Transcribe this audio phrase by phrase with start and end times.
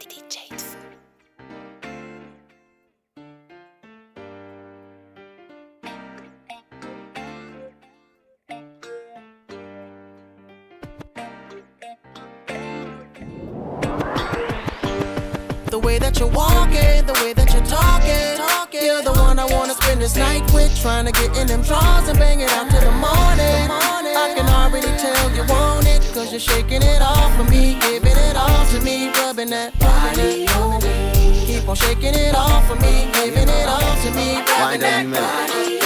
[0.00, 0.06] The
[15.78, 18.82] way that you're walking, the way that you're talking, talking.
[18.82, 22.08] You're the one I wanna spend this night with, trying to get in them drawers
[22.08, 23.99] and bang it out till the morning.
[24.20, 28.12] I can already tell you want it, cause you're shaking it off for me, giving
[28.12, 31.46] it all to me, rubbing that body on me.
[31.46, 35.80] Keep on shaking it off for me, giving it all to me, rubbing that body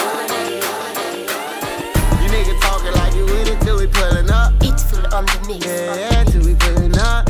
[2.22, 4.52] You niggas talking like you with it till we pulling up.
[4.62, 5.64] It's full on the mix.
[5.64, 7.23] Yeah, till we pulling up.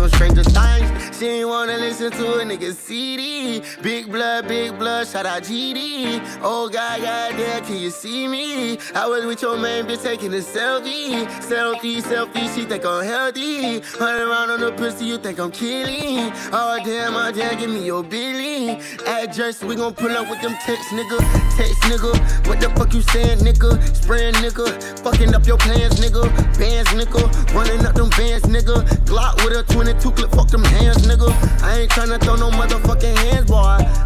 [0.00, 1.18] On Stranger Things.
[1.18, 2.74] She ain't wanna listen to a nigga.
[3.82, 6.20] Big blood, big blood, shout out GD.
[6.42, 8.78] Oh God, God damn, can you see me?
[8.94, 11.26] I was with your man, bitch, taking a selfie.
[11.40, 13.80] Selfie, selfie, she think I'm healthy.
[13.80, 16.32] Hunt around on the pussy, you think I'm killing.
[16.52, 18.80] Oh damn, oh damn, give me your billing.
[19.06, 21.18] Address, we gon' pull up with them text, nigga.
[21.56, 22.12] Text, nigga.
[22.48, 23.80] What the fuck you saying, nigga?
[23.96, 25.00] Spraying, nigga.
[25.00, 26.28] Fucking up your plans, nigga.
[26.58, 27.54] Bands, nigga.
[27.54, 28.84] Running up them bands, nigga.
[29.06, 31.30] Glock with a 22 clip, fuck them hands, nigga.
[31.62, 33.59] I ain't tryna throw no motherfucking hands, boy.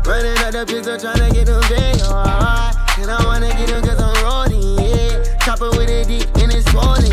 [0.06, 2.76] Running up the pistol, tryna get them big, alright.
[2.98, 5.38] And I wanna get them cause I'm rolling, yeah.
[5.38, 7.10] Chopper with a deep in his swollen.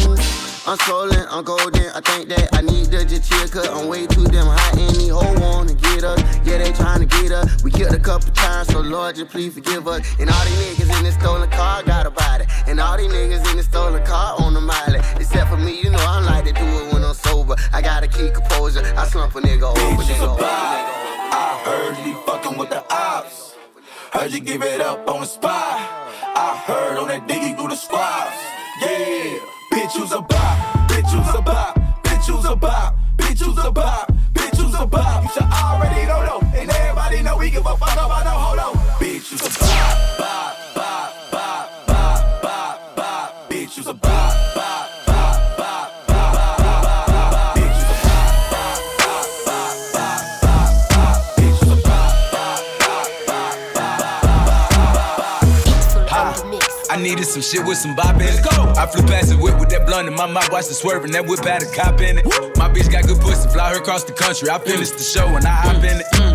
[0.67, 1.89] I'm swollen, I'm golden.
[1.95, 4.78] I think that I need to just chill, cause I'm way too damn hot.
[4.78, 6.20] And these hoes wanna get us.
[6.45, 7.64] Yeah, they tryna get us.
[7.64, 10.05] We killed a couple times, so Lord, just please forgive us.
[10.20, 12.45] And all these niggas in this stolen car got a body.
[12.67, 15.00] And all these niggas in this stolen car on the miley.
[15.16, 17.55] Except for me, you know, I like to do it when I'm sober.
[17.73, 18.83] I gotta keep composure.
[18.95, 20.91] I slump a nigga over, nigga over.
[24.11, 25.80] Heard you give it up on the spot.
[26.36, 28.36] I heard on that diggy through the squads.
[28.82, 29.39] Yeah,
[29.72, 30.89] bitch, you's a bop.
[30.89, 31.80] Bitch, you's a bop.
[32.04, 32.90] Bitch, you's a bop.
[57.11, 58.44] Needed some shit with some bop in it.
[58.44, 58.73] Go.
[58.77, 61.11] I flew past the whip with that blunt in my mouth, watched it swerving.
[61.11, 62.26] That whip had a cop in it.
[62.58, 64.49] My bitch got good pussy, fly her across the country.
[64.49, 66.11] I finished the show and I hop in it.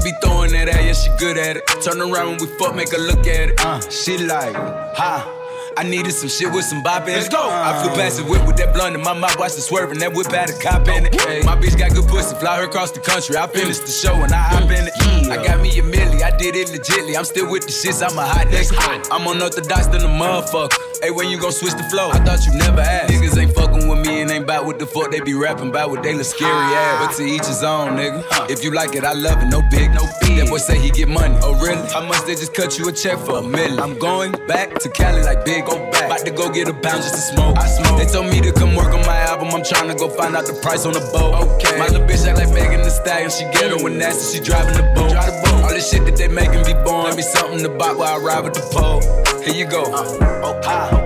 [0.00, 1.66] She be throwing that at, yeah, she good at it.
[1.82, 3.60] Turn around when we fuck, make her look at it.
[3.60, 5.36] Uh, she like, ha.
[5.76, 7.16] I needed some shit with some bop in it.
[7.16, 7.40] Let's go.
[7.40, 9.98] I flew past the whip with that blunt in my mouth, watched it swerving.
[9.98, 11.20] That whip had a cop in it.
[11.20, 13.36] Hey, my bitch got good pussy, fly her across the country.
[13.36, 14.92] I finished the show and I hop in it.
[15.30, 17.16] I got me a milli, I did it legitly.
[17.16, 19.08] I'm still with the shits, I'm a hot nigga.
[19.10, 20.76] I'm unorthodox than a motherfucker.
[21.02, 22.10] Hey, when you gon' switch the flow?
[22.10, 23.12] I thought you never asked.
[23.12, 23.99] Niggas ain't fucking with me
[24.30, 27.02] and ain't bout what the fuck they be rapping about what they look scary ah.
[27.02, 27.06] ass.
[27.06, 28.22] But to each his own, nigga.
[28.48, 30.38] If you like it, I love it, no big, no big.
[30.38, 31.36] That boy say he get money.
[31.42, 31.82] Oh, really?
[31.90, 33.80] How much they just cut you a check for a million?
[33.80, 36.06] I'm going back to Cali like big, go back.
[36.06, 37.58] About to go get a pound just to smoke.
[37.58, 37.98] I smoke.
[37.98, 39.48] They told me to come work on my album.
[39.50, 41.34] I'm trying to go find out the price on the boat.
[41.58, 41.78] Okay.
[41.78, 43.30] My little bitch act like Megan Thee Stallion.
[43.30, 43.82] She get her mm.
[43.82, 45.10] when nasty, she driving the boat.
[45.10, 45.64] Drive the boat.
[45.64, 47.04] All this shit that they making be born.
[47.04, 49.00] Let me something to buy while I ride with the pole.
[49.42, 49.90] Here you go.
[49.90, 50.99] okay.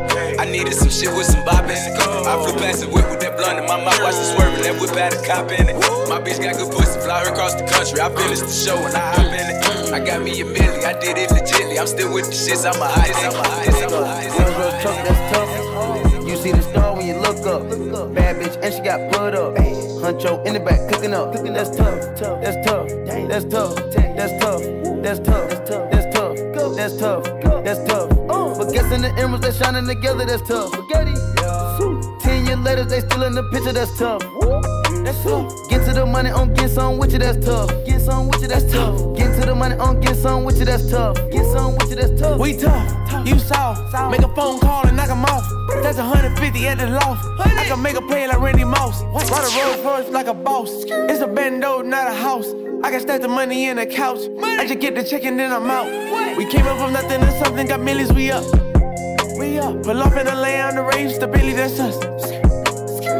[0.45, 1.97] I needed some shit with some bop in it.
[1.97, 4.61] I flew past the whip with that blunt in my mouth, watched it swerving.
[4.61, 5.77] That whip had a cop in it.
[6.05, 7.97] My bitch got good pussy, fly her across the country.
[7.97, 9.57] I finished the show and I hop in it.
[9.89, 11.81] I got me a milli, I did it legitly.
[11.81, 14.53] I'm still with the shits, I'm a hot I'm a hot I'm a hot Real,
[14.61, 16.29] real tough, that's tough.
[16.29, 17.65] You see the star when you look up.
[18.13, 19.57] Bad bitch, and she got put up.
[19.57, 21.33] Huncho in the back, cooking up.
[21.33, 24.61] That's tough, that's tough, that's tough, that's tough,
[25.01, 25.57] that's tough,
[25.89, 27.25] that's tough, that's tough,
[27.65, 28.11] that's tough.
[28.11, 28.24] But
[28.75, 30.73] guessing the emeralds that shining together, that's tough.
[30.73, 31.15] Spaghetti.
[32.21, 34.21] Ten years later, they still in the picture, that's tough.
[35.05, 35.53] That's tough.
[35.71, 37.71] Get to the money on get some with you, that's tough.
[37.87, 39.17] Get some with you, that's tough.
[39.17, 41.17] Get to the money on get some with you, that's tough.
[41.31, 42.41] Get some with you, that's tough.
[42.41, 43.27] We tough.
[43.27, 45.47] You saw, make a phone call and knock him off.
[45.83, 47.25] That's 150 at the loft.
[47.41, 49.03] I can make a play like Randy Moss.
[49.03, 50.85] Ride a Rolls Royce like a boss.
[50.85, 52.53] It's a bando, not a house.
[52.85, 54.19] I can stack the money in the couch.
[54.43, 55.87] I just get the check and then I'm out.
[56.37, 58.45] We came up from nothing to something, got millions, we up.
[59.39, 59.83] We up.
[59.83, 61.99] Pull off in the lay on the range, stability, that's us.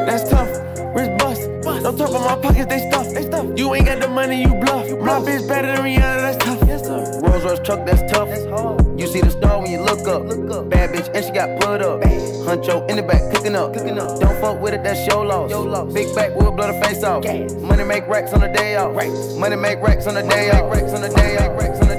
[0.05, 0.51] That's tough.
[0.95, 1.83] Wrist bust.
[1.83, 3.09] Don't talk about my pockets, they stuff.
[3.15, 3.47] They stuff.
[3.57, 4.87] You ain't got the money, you bluff.
[5.01, 6.69] My bitch better than Rihanna, that's tough.
[6.69, 7.21] Yes, sir.
[7.23, 8.29] Rolls Royce truck, that's tough.
[8.29, 8.94] That's hard.
[9.15, 10.25] See the star when you look up.
[10.25, 10.71] Look up.
[10.71, 12.01] Bad bitch, and she got put up.
[12.03, 13.73] Huncho in the back, cooking up.
[13.73, 14.19] Cooking up.
[14.19, 15.95] Don't fuck with it, that's your loss.
[15.95, 17.23] Big back we'll blow the face off.
[17.63, 18.93] Money make racks on the day off.
[19.39, 20.69] Money make racks on the day off.
[20.69, 21.57] Racks on the day off.
[21.57, 21.94] Racks on the day off.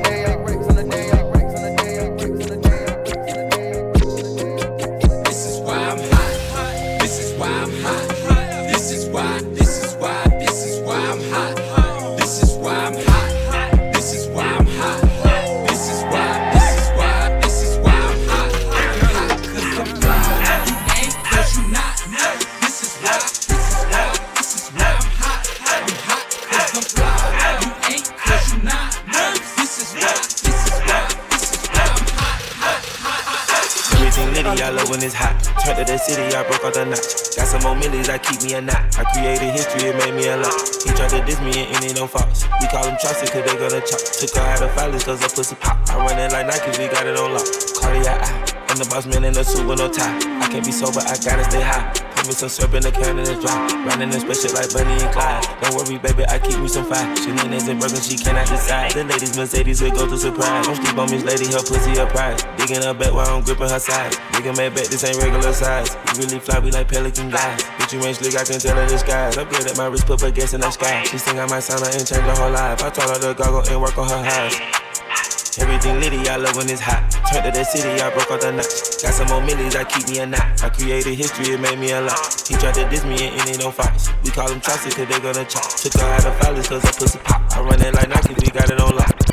[34.96, 35.36] When it's hot.
[35.60, 37.36] Turned to the city, I broke out the notch.
[37.36, 38.96] Got some more I keep me a knot.
[38.96, 40.56] I created history, it made me a lot.
[40.56, 42.48] He tried to diss me and any don't false.
[42.64, 44.00] We call him Chaucer, cause they gonna chop.
[44.00, 45.76] Took her out of filings, cause her pussy pop.
[45.92, 47.48] I run it like Nike, we got it on lock.
[47.76, 48.24] Cardiac.
[48.72, 50.16] I'm the boss man in a suit with no tie.
[50.40, 52.15] I can't be sober, I gotta stay high.
[52.26, 53.54] Put me some syrup in the can and it's dry.
[53.86, 55.46] Running this special like Bonnie and Clyde.
[55.62, 57.06] Don't worry, baby, I keep me some fire.
[57.22, 58.98] She Shenanigans and broken, she cannot decide.
[58.98, 60.66] The ladies Mercedes will go to surprise.
[60.66, 62.42] Don't sleep on me, lady, her pussy a prize.
[62.58, 64.18] Digging her back while I'm gripping her side.
[64.34, 65.94] Digging my back, this ain't regular size.
[66.18, 67.62] You really fly, we like pelican guys.
[67.78, 69.38] Bitch, you ain't slick, I can tell her disguise.
[69.38, 71.06] Upgrade at my wrist, put her gas in the sky.
[71.06, 72.82] She think I might sign her and change her whole life.
[72.82, 74.85] I told her to goggle and work on her eyes.
[75.58, 77.10] Everything litty, I love when it's hot.
[77.32, 79.00] Turned to the city, I broke out the notch.
[79.02, 80.62] Got some more millies, I keep me a knot.
[80.62, 82.20] I created history, it made me a lot.
[82.46, 84.10] He tried to diss me and it don't fox.
[84.24, 85.70] We call him Chaucer, cause they gonna chop.
[85.80, 87.42] Took her out of filings, cause her pussy pop.
[87.56, 89.25] I run it like Nike, we got it on lock.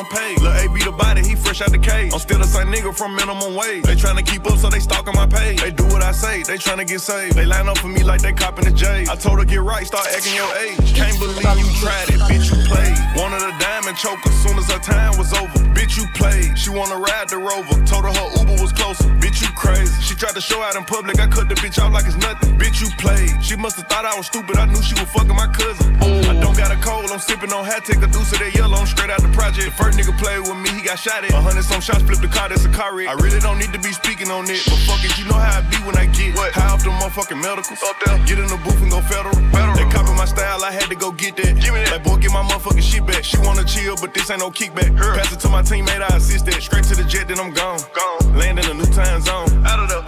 [0.00, 0.42] Heart, but I'm paid.
[0.42, 2.12] Lil' A be the body, he fresh out the cage.
[2.12, 3.84] I'm still the same nigga from minimum wage.
[3.84, 5.60] They tryna keep up, so they stalking my page.
[5.60, 7.36] They do what I say, they tryna get saved.
[7.36, 9.06] They line up for me like they copping the J.
[9.08, 10.94] I told her get right, start acting your age.
[10.94, 12.96] Can't believe you tried it, bitch, you played.
[13.16, 15.58] Wanted a diamond choker, soon as her time was over.
[15.74, 16.58] Bitch, you played.
[16.58, 17.74] She wanna ride the rover.
[17.86, 19.08] Told her her Uber was closer.
[19.20, 19.92] Bitch, you crazy.
[20.02, 22.58] She tried to show out in public, I cut the bitch off like it's nothing.
[22.58, 23.42] Bitch, you played.
[23.42, 25.96] She must've thought I was stupid, I knew she was fucking my cousin.
[26.00, 28.76] I don't got a cold, I'm sipping on hat, take a deuce of that yellow,
[28.76, 29.66] I'm straight out the project.
[29.66, 31.32] The first nigga played with me, he got shot at.
[31.32, 33.08] A hundred some shots, flipped the car, that's a car wreck.
[33.08, 35.58] I really don't need to be speaking on it, but fuck it, you know how
[35.58, 36.52] I be when I get what?
[36.52, 37.82] high off the motherfucking medicals.
[37.82, 39.34] Up there, get in the booth and go federal.
[39.50, 39.76] federal.
[39.76, 41.58] They copy my style, I had to go get that.
[41.60, 41.92] Give me that.
[41.92, 43.24] Like, boy, get my motherfucking shit back.
[43.24, 44.96] She wanna chill, but this ain't no kickback.
[44.96, 45.16] Her.
[45.16, 46.62] Pass it to my teammate, I assist that.
[46.62, 47.80] Straight to the jet, then I'm gone.
[47.94, 48.36] Gone.
[48.36, 49.50] Land in a new time zone.
[49.66, 49.99] Out of the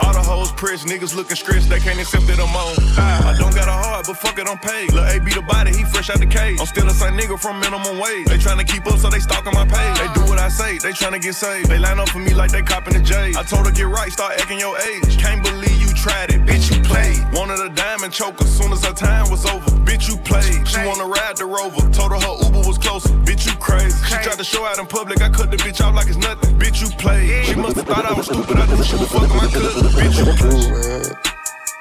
[0.63, 2.77] all the hoes pressed, niggas looking stressed, they can't accept that I'm on.
[2.99, 4.93] I don't got a heart, but fuck it, I'm paid.
[4.93, 6.61] Lil' A be the body, he fresh out the cage.
[6.61, 8.27] I'm still the same nigga from minimum wage.
[8.27, 9.99] They tryna keep up, so they stalking my page.
[9.99, 11.69] They do what I say, they tryna get saved.
[11.69, 13.35] They line up for me like they copping the J.
[13.37, 15.19] I told her get right, start acting your age.
[15.19, 17.19] Can't believe you tried it, bitch, you played.
[17.33, 19.71] Wanted a diamond choker, soon as her time was over.
[19.83, 20.67] Bitch, you played.
[20.67, 21.83] She wanna ride the rover.
[21.91, 23.11] Told her her Uber was closer.
[23.27, 23.97] Bitch, you crazy.
[24.07, 26.59] She tried to show out in public, I cut the bitch off like it's nothing.
[26.59, 27.47] Bitch, you played.
[27.47, 29.89] She must've thought I was stupid, I knew she was fucking my cousin.
[29.99, 31.03] Bitch, you Man.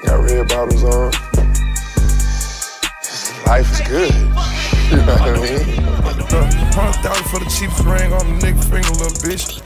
[0.03, 1.11] Got red bottoms on.
[3.45, 4.70] Life is good.
[6.71, 9.59] Hundred thousand for the cheapest ring on the nigga finger, little bitch.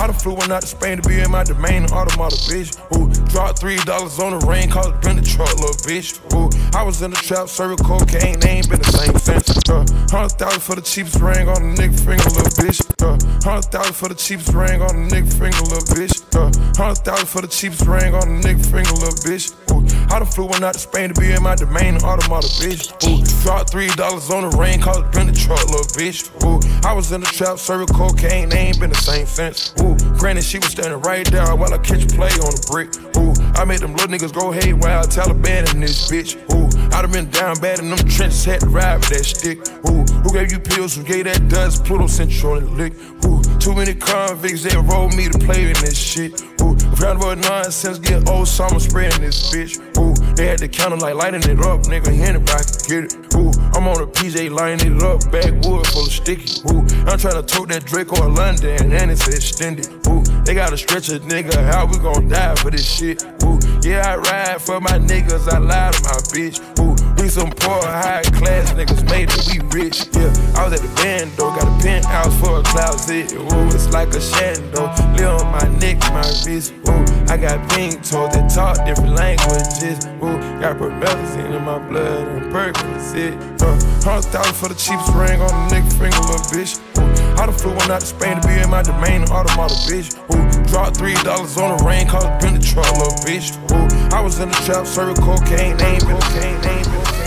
[0.00, 2.72] I done flew one out to Spain to be in my domain, automata, bitch.
[2.96, 6.16] Ooh, dropped three dollars on the ring, cause it been the truck, little bitch.
[6.32, 9.52] Ooh, I was in the trap, serving cocaine, they ain't been the same since.
[9.68, 12.80] Uh, hundred thousand for the cheapest ring on the nigga finger, little bitch.
[13.04, 16.24] Uh, hundred thousand for the cheapest ring on the nigga finger, little bitch.
[16.32, 16.48] Uh,
[16.80, 19.52] hundred thousand for the cheapest ring on the nigga finger, little bitch.
[19.76, 22.88] Ooh, I done flew one out to Spain to be in my domain, automata, bitch.
[23.04, 26.30] Ooh, dropped three dollars on the ring, cause it been the truck, little bitch.
[26.44, 29.74] Ooh, I was in the trap, serving cocaine, they ain't been the same since.
[29.80, 32.90] Ooh, granted, she was standing right there while I catch play on the brick.
[33.16, 36.36] Ooh, I made them little niggas go haywire, Taliban in this bitch.
[36.54, 39.58] Ooh, I done been down bad in them trenches, had to ride with that stick.
[39.88, 41.84] Ooh, who gave you pills, who gave that dust?
[41.84, 42.94] Pluto the lick.
[43.26, 46.42] Ooh, too many convicts, they enrolled me to play in this shit.
[46.62, 49.78] Ooh, round about nonsense, get old summer spreading this bitch.
[49.98, 53.34] Ooh, they had the counter like lighting it up, nigga, anybody can get it.
[53.36, 56.64] Ooh, I'm on a PJ lining it up, backwood full of sticky.
[56.72, 59.86] Ooh, I'm tryna tote that Draco in London, and it's extended.
[60.08, 63.22] Ooh, they gotta stretch a nigga out, we gon' die for this shit.
[63.44, 66.56] Ooh, yeah, I ride for my niggas, I lie to my bitch.
[66.80, 70.32] Ooh, We some poor, high class niggas made it, we rich, yeah.
[70.56, 74.08] I was at the band though, got a penthouse for a closet, ooh, it's like
[74.08, 74.90] a shando.
[75.16, 77.04] Live on my neck, my wrist, ooh.
[77.28, 80.38] I got pink toes that talk different languages, ooh.
[80.60, 83.78] Got promethazine in my blood and Percocet, uh.
[84.02, 87.40] Hundred thousand for the cheapest ring on the nigga finger, little bitch, ooh.
[87.40, 90.66] I done flew one out to Spain to be in my domain, automata, bitch, ooh.
[90.70, 94.14] Dropped three dollars on the rain, cause been the little bitch, ooh.
[94.14, 97.19] I was in the trap, serving cocaine, name, cocaine, name, cocaine,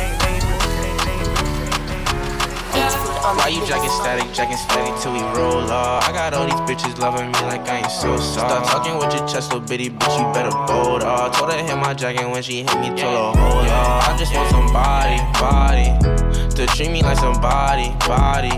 [3.24, 6.04] Why you jacking static, jacking static till we roll off?
[6.04, 8.50] I got all these bitches loving me like I ain't so soft.
[8.50, 11.38] Start talking with your chest, little bitty bitch, you better bold off.
[11.38, 14.10] Told her hit my jacket when she hit me, told her hold off.
[14.10, 18.52] I just want somebody, body, to treat me like somebody, body.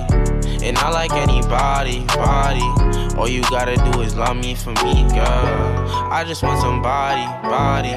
[0.65, 3.04] And not like anybody, body.
[3.17, 5.85] All you gotta do is love me for me, girl.
[6.11, 7.91] I just want somebody, body,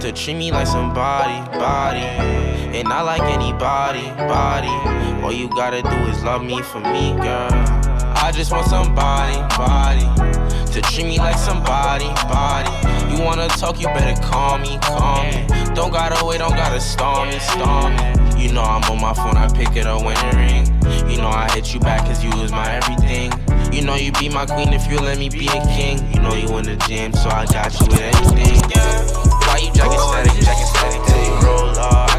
[0.00, 2.00] to treat me like somebody, body.
[2.76, 4.68] And not like anybody, body.
[5.22, 7.48] All you gotta do is love me for me, girl.
[8.20, 10.06] I just want somebody, body,
[10.72, 12.70] to treat me like somebody, body.
[13.14, 15.46] You wanna talk, you better call me, call me.
[15.74, 18.44] Don't gotta wait, don't gotta storm me, storm me.
[18.44, 21.10] You know I'm on my phone, I pick it up when it ring.
[21.10, 23.32] You know I hit you back cause you was my everything.
[23.72, 25.98] You know you be my queen if you let me be a king.
[26.12, 28.60] You know you in the gym, so I got you with anything.
[29.46, 32.17] Why you jacking static, jacking static till you roll off?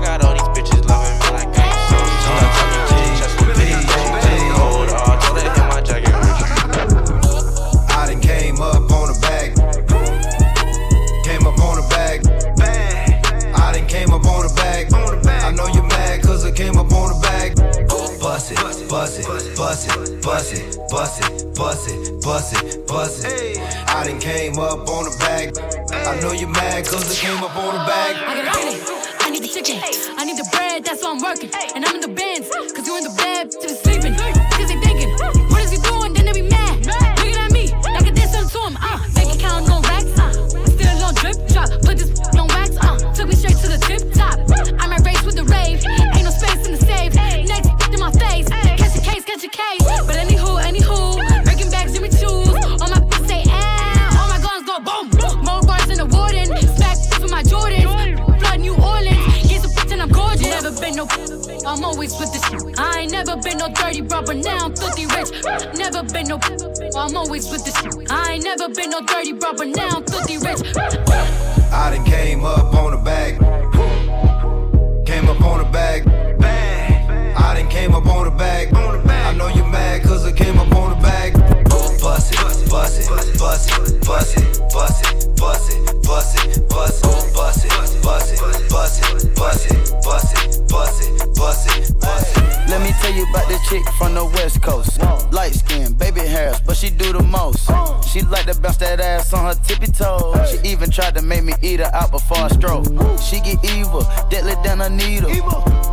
[18.49, 23.25] Bust it, bust it, bust it, bust it, bust it, bust it, bust it, bust
[23.25, 23.59] it.
[23.87, 25.55] I done came up on the bag.
[25.93, 28.15] I know you mad cause I came up on the bag.
[28.15, 29.19] I gotta get it.
[29.21, 29.77] I need the chicken.
[30.17, 31.51] I need the bread, that's why I'm working.
[31.75, 33.88] And I'm in the bands, cause you in the bed, till it's
[101.69, 102.85] eat her out before I stroke.
[103.21, 105.29] She get evil, deadly than a needle.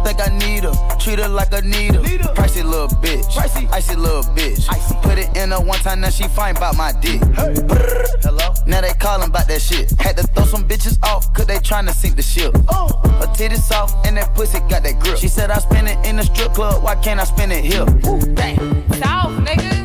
[0.05, 2.03] Think I need her, treat her like a needle.
[2.35, 3.37] Pricey little bitch,
[3.73, 4.67] icy little bitch.
[5.03, 7.21] Put it in her one time, now she fine about my dick.
[8.23, 8.55] Hello?
[8.67, 9.91] Now they callin' about that shit.
[10.01, 12.55] Had to throw some bitches off, cause they tryna sink the ship.
[12.55, 15.19] Her titties soft, and that pussy got that grip.
[15.19, 17.85] She said I spend it in the strip club, why can't I spend it here?
[18.35, 18.93] Damn.
[18.95, 19.76] South, nigga.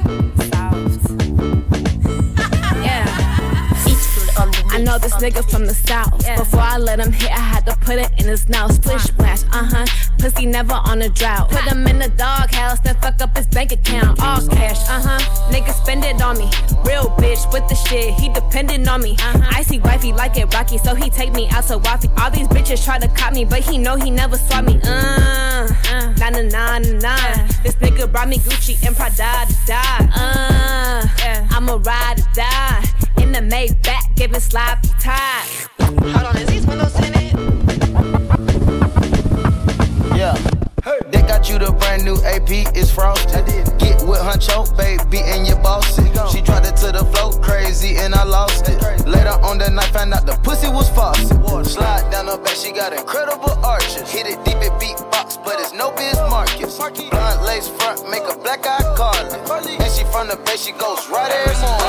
[4.83, 6.11] Know this nigga from the south.
[6.37, 8.73] Before I let him hit, I had to put it in his mouth.
[8.73, 9.85] Splish splash, uh huh.
[10.17, 11.49] Pussy never on a drought.
[11.49, 14.21] Put him in the doghouse, then fuck up his bank account.
[14.21, 15.51] All cash, uh huh.
[15.51, 16.49] Nigga spend it on me.
[16.85, 19.15] Real bitch with the shit, he dependent on me.
[19.19, 22.09] I see wifey like it rocky, so he take me out to Waffy.
[22.19, 24.79] All these bitches try to cop me, but he know he never saw me.
[24.83, 25.67] Uh,
[26.17, 27.47] nah nah nah nah nah.
[27.63, 30.00] This nigga brought me Gucci and Prada to
[34.31, 35.47] Maybach, giving sloppy time.
[35.79, 37.33] Hold on, is these windows tinted?
[40.15, 40.37] Yeah.
[41.11, 43.45] They got you the brand new AP, it's frosted.
[43.77, 45.95] Get with Huncho, baby, and your boss.
[46.31, 48.81] She dropped it to the floor, crazy, and I lost it.
[49.05, 51.37] Later on the night, found out the pussy was faucet.
[51.65, 54.09] Slide down her back, she got incredible arches.
[54.09, 56.65] Hit it deep at beatbox, but it's no Biz Markie.
[57.09, 59.75] Blunt lace front, make a black eye Carly.
[59.77, 59.90] And
[60.21, 61.81] from the bay, she goes right every morning.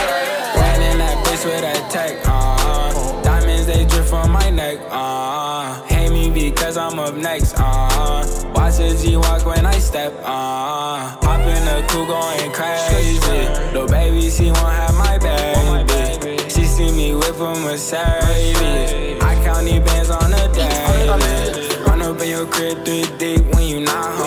[0.57, 6.11] Riding that bitch with that tech, uh Diamonds, they drip from my neck, uh Hate
[6.11, 8.25] me because I'm up next, uh
[8.55, 13.49] Watch the G walk when I step, uh Hop in the coupe going crazy.
[13.73, 16.39] Little baby, she won't have my baby.
[16.49, 19.23] She see me whip a Mercedes.
[19.23, 21.85] I count these bands on a daily.
[21.85, 24.22] Run up in your crib three deep when you not home.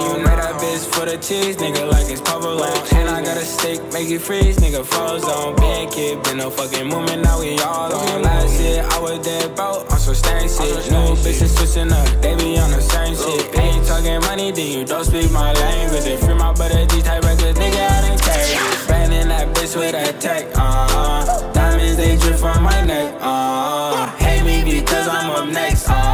[1.05, 2.81] The cheese, nigga, like it's provolone.
[2.95, 5.55] And I got a steak, make it freeze, nigga, frozen.
[5.57, 8.23] Being kid, been no fucking movement, now we all on.
[8.23, 10.91] Last year, I was dead broke, on some stain shit.
[10.91, 13.55] New bitches switching up, they be on the same shit.
[13.57, 16.03] Ain't talking money, then you don't speak my language.
[16.05, 18.87] They free my brother, G type records, nigga, I done carry.
[18.87, 24.43] Branding that bitch with that tech, uh Diamonds, they drip from my neck, uh Hate
[24.43, 26.04] me because I'm up next, uh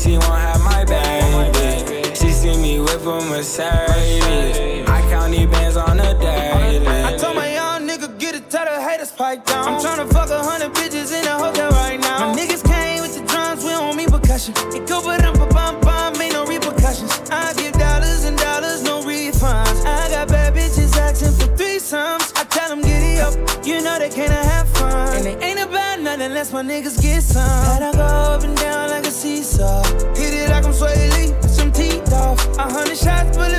[0.00, 2.14] she won't have my baby.
[2.14, 4.88] She see me whip a Mercedes.
[4.88, 6.86] I count these bands on a daily.
[7.04, 9.68] I told my young nigga, get it, tell the haters pipe down.
[9.68, 12.32] I'm tryna fuck a hundred bitches in a hotel right now.
[12.32, 14.54] My niggas came with the drums, we don't mean percussion.
[14.74, 15.39] It go but up,
[26.30, 27.42] unless my niggas get some.
[27.42, 29.82] Let I go up and down like a seesaw.
[30.14, 31.10] Hit it like I'm Sway
[31.42, 32.38] with some teeth off.
[32.56, 33.49] A hundred shots, bulletproof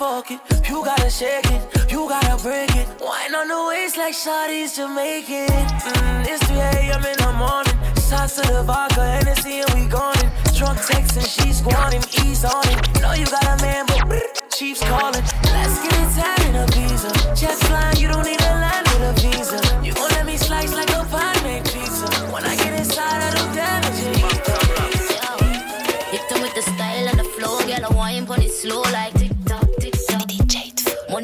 [0.00, 0.40] hot fucking.
[0.68, 2.88] You gotta shake it, you gotta break it.
[3.00, 5.48] Wine on the waist like Shawty's Jamaican.
[5.48, 7.04] Mm, it's 3 a.m.
[7.04, 7.76] in the morning.
[8.08, 10.14] Shots to the vodka, Hennessy, and we gone.
[10.56, 13.00] Drunk texting, she's squatting, ease on it.
[13.00, 15.24] Know you got a man, but brr, Chiefs calling.
[15.52, 17.10] Let's get it tied in a visa.
[17.34, 19.69] Jet flying, you don't need a land with a visa.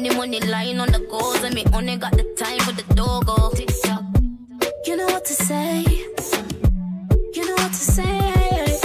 [0.07, 3.51] Money, money line on the goals, and me only got the time for the dogo.
[4.85, 5.81] You know what to say.
[7.33, 8.79] You know what to say.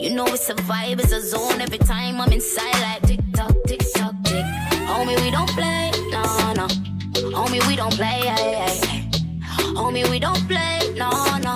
[0.00, 1.60] You know it's a vibe, it's a zone.
[1.60, 4.44] Every time I'm inside, like tick tock, tick tock, tick.
[4.90, 6.22] Homie, we don't play, no,
[6.54, 6.66] no.
[7.30, 9.10] Homie, we don't play, ay, ay, ay.
[9.78, 11.54] Homie, we don't play, no, no.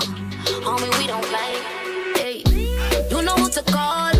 [0.62, 1.52] Homie, we don't play.
[2.14, 2.44] Hey.
[3.10, 4.19] You know who to call.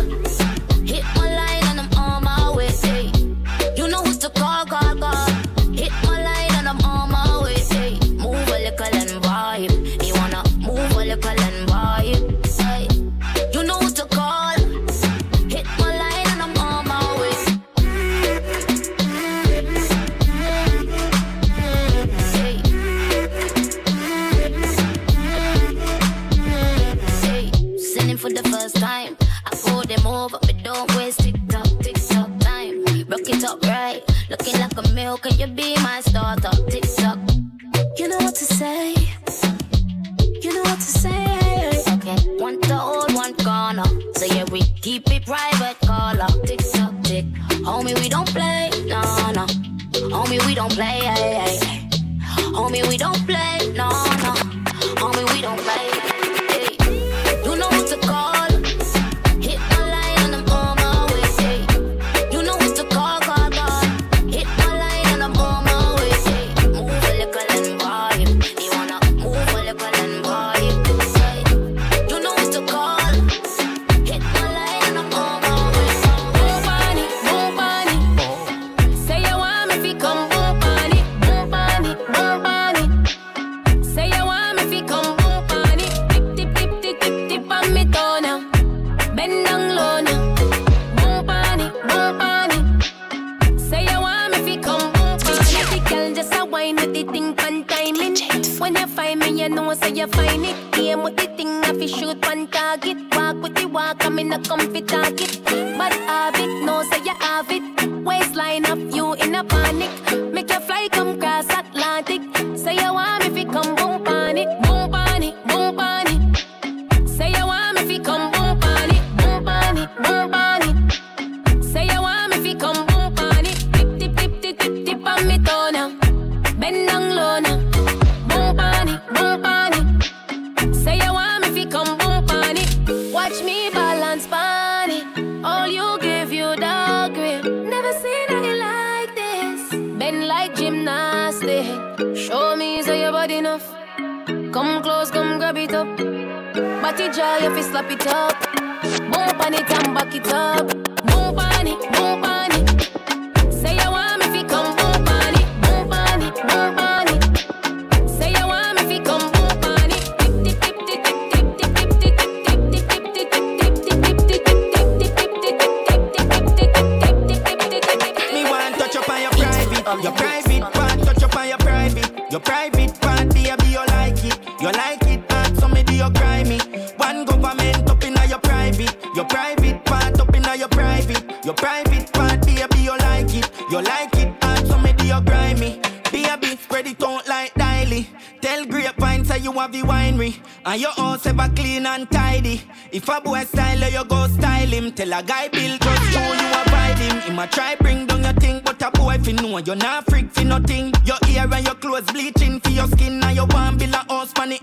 [183.81, 184.33] You like it.
[184.41, 185.79] And so me do you cry me.
[186.11, 188.07] Baby, spread it out like daily.
[188.41, 193.07] Tell grapevine say you have the winery And your house ever clean and tidy If
[193.07, 196.97] a boy style you go style him Tell a guy build just show you abide
[196.97, 200.05] him Him a try bring down your thing But a boy fi know you're not
[200.09, 203.77] freak fi nothing Your ear and your clothes bleaching for your skin And you want
[203.77, 204.57] build a house pan the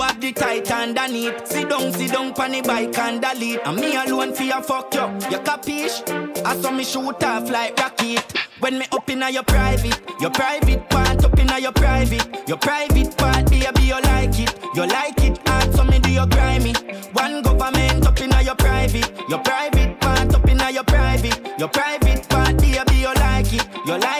[0.00, 3.96] you have the tight underneath Sit down, sit down pan bike and delete And me
[3.96, 5.06] alone fi a fuck you.
[5.30, 6.02] You capish?
[6.44, 8.32] I saw me shoot off like rocket.
[8.60, 13.16] When me up inna your private, your private part up inna your private, your private
[13.16, 16.74] part, baby you like it, you like it, and so me do you grimy.
[17.12, 22.28] One government up inna your private, your private part up inna your private, your private
[22.28, 24.19] part, baby you like it, you like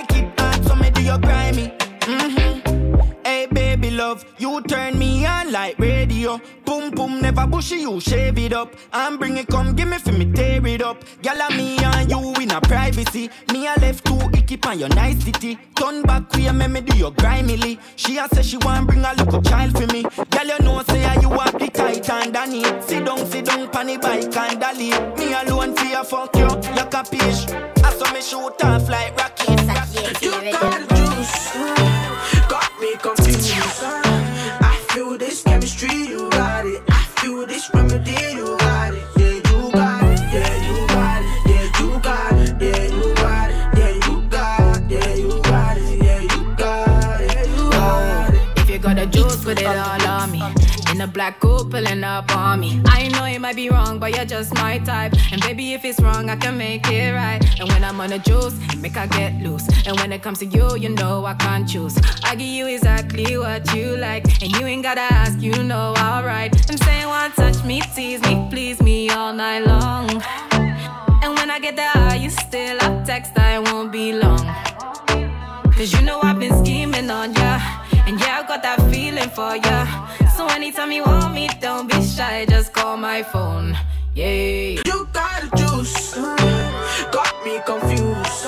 [4.11, 6.41] love, you turn me on like radio.
[6.65, 10.13] Boom boom, never bushy, you shave it up and bring it come, give me for
[10.13, 11.05] me tear it up.
[11.23, 13.31] Gyal and me and you in a privacy.
[13.53, 15.59] Me a left two icky on your nice city.
[15.77, 17.79] Turn back we me me do your grimily.
[17.97, 20.03] She a say she want bring a little child for me.
[20.33, 22.89] Gyal you know say you have the tight underneath.
[22.89, 25.19] Sit down, sit down, pan the bike and delete.
[25.19, 27.47] Me alone for your fuck you, you capish.
[27.85, 30.23] I saw me shoot off like rockets.
[30.23, 31.55] You got juice,
[35.71, 36.83] chemistry, you got it.
[36.89, 38.40] I feel this remedy,
[51.01, 52.83] A black coupe, pulling up on me.
[52.85, 55.15] I know it might be wrong, but you're just my type.
[55.33, 57.41] And baby, if it's wrong, I can make it right.
[57.59, 59.67] And when I'm on the juice, make I get loose.
[59.87, 61.97] And when it comes to you, you know I can't choose.
[62.23, 64.25] I give you exactly what you like.
[64.43, 66.53] And you ain't gotta ask, you know alright.
[66.71, 70.11] I'm saying, one touch me, tease me, please me all night long.
[71.23, 74.45] And when I get there, you still up text, I won't be long.
[75.73, 77.59] Cause you know I've been scheming on ya.
[78.07, 80.11] And yeah, I got that feeling for ya.
[80.41, 83.77] So anytime you want me, don't be shy, just call my phone.
[84.15, 84.81] Yeah.
[84.89, 86.15] You got the juice,
[87.13, 88.47] got me confused.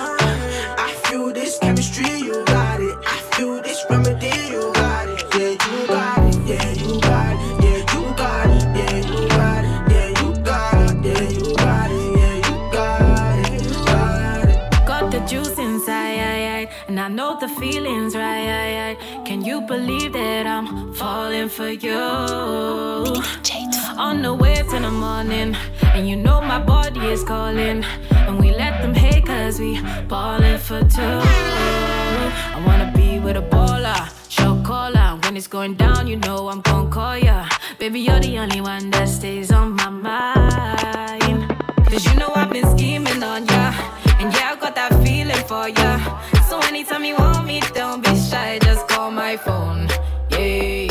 [19.73, 21.99] Believe that I'm falling for you?
[24.07, 25.57] On the way to the morning,
[25.95, 27.83] and you know my body is calling.
[28.27, 31.21] And we let them hate cause we ballin' for two.
[32.57, 35.19] I wanna be with a baller, show caller.
[35.23, 37.49] When it's going down, you know I'm gon' call ya.
[37.79, 41.39] Baby, you're the only one that stays on my mind.
[41.89, 43.65] Cause you know I've been scheming on ya.
[44.21, 45.91] And yeah, I got that feeling for ya.
[46.75, 49.89] Anytime you want me, don't be shy, just call my phone.
[50.31, 50.82] Yeah.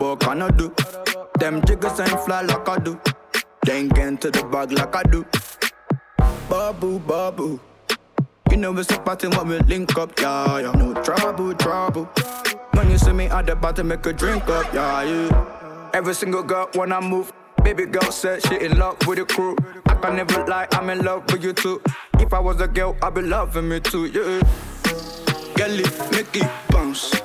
[0.00, 0.74] Boy cannot do.
[1.38, 2.98] Them jiggers ain't fly like I do.
[3.66, 5.26] They ain't get into the bag like I do.
[6.48, 7.60] Babu, babu.
[8.50, 10.72] You know it's a party when we link up, yeah, yeah.
[10.72, 12.06] No trouble, trouble.
[12.72, 15.90] When you see me at the bottom, make a drink up, yeah, yeah.
[15.92, 17.30] Every single girl when I move,
[17.62, 19.54] baby girl said she in love with the crew.
[19.84, 21.82] I can never lie, I'm in love with you too.
[22.18, 24.40] If I was a girl, I'd be loving me too, yeah.
[25.56, 25.76] Girl,
[26.10, 27.20] make it bounce.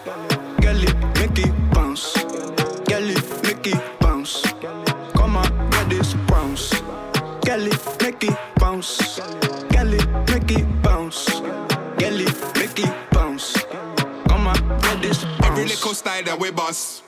[15.85, 15.97] Bounce.
[15.99, 17.03] Style that we bust,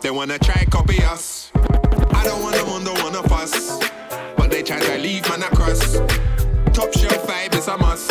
[0.00, 1.50] they wanna try copy us.
[2.12, 3.78] I don't want them on, don't wanna fuss,
[4.36, 5.98] but they try to leave man across.
[6.72, 8.10] Top shelf vibe is a must.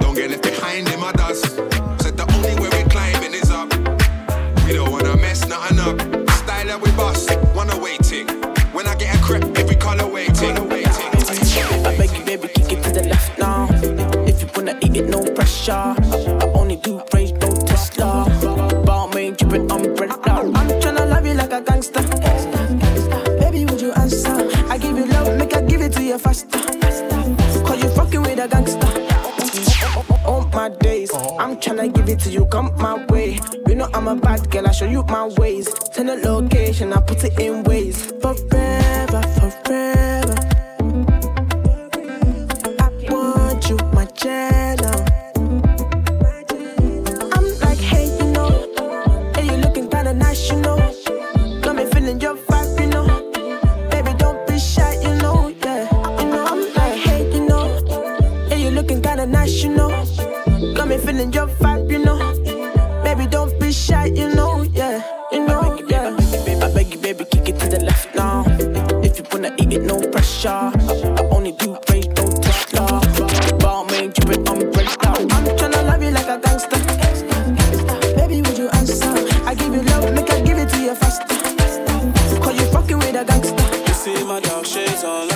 [0.00, 1.56] Don't get left behind in my dust.
[2.02, 3.72] Said the only way we climbing is up.
[4.66, 6.00] We don't wanna mess nothing up.
[6.30, 8.28] Style that we bust, wanna waiting.
[8.72, 10.56] When I get a crep, every color waiting.
[11.86, 13.68] I beg you, baby, kick it to the left now.
[14.26, 15.94] If you wanna eat it, no pressure.
[19.58, 20.52] Dripping umbrella.
[20.54, 22.02] I'm tryna love you like a gangster.
[23.40, 24.48] Baby, would you answer?
[24.68, 26.58] I give you love, make I give it to you faster.
[27.66, 28.86] Cause you fucking with a gangster.
[30.24, 33.40] All my days, I'm tryna give it to you, come my way.
[33.66, 35.68] You know I'm a bad girl, I show you my ways.
[35.92, 38.20] Send a location, I put it in Waze.
[38.20, 39.07] Forever.
[70.10, 70.48] Pressure.
[70.48, 73.00] I only do rage, no Tesla.
[73.60, 74.96] Balmain dripping umbrella.
[75.04, 76.78] I'm tryna love you like a gangster.
[78.16, 79.12] Baby, would you answer?
[79.46, 81.26] I give you love, make I give it to you faster.
[82.40, 83.64] Cause you fucking with a gangster.
[83.86, 85.27] You see my dark shades on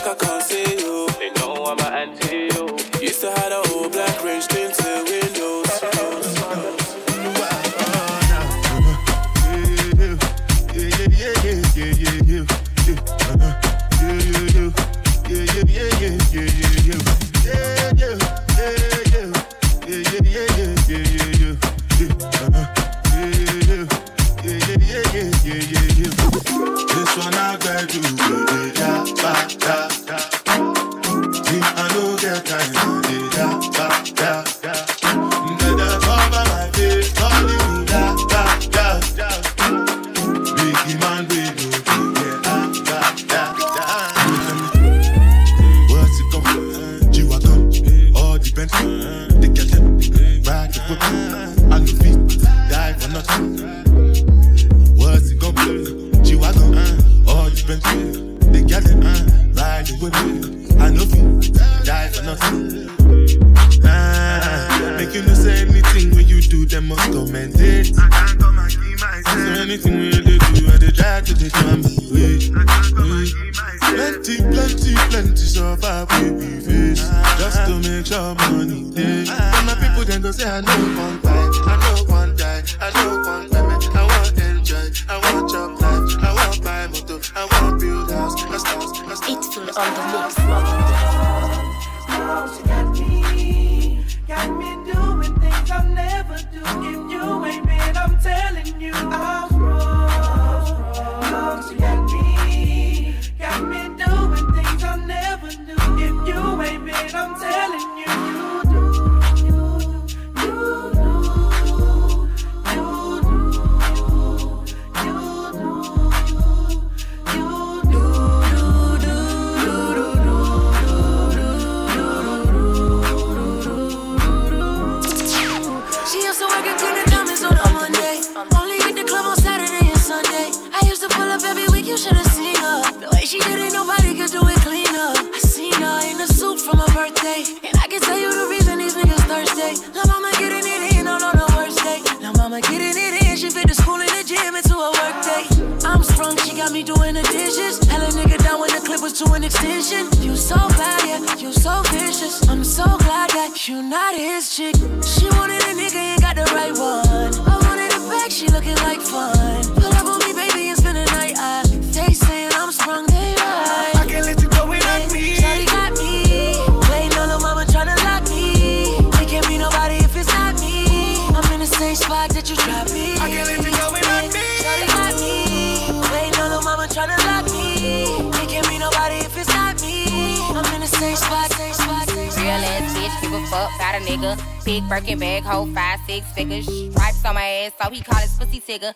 [184.03, 184.39] nigga.
[184.65, 186.67] Big Birkin bag, hold five, six figures.
[186.67, 188.95] Stripes on my ass, so he call his pussy tigger.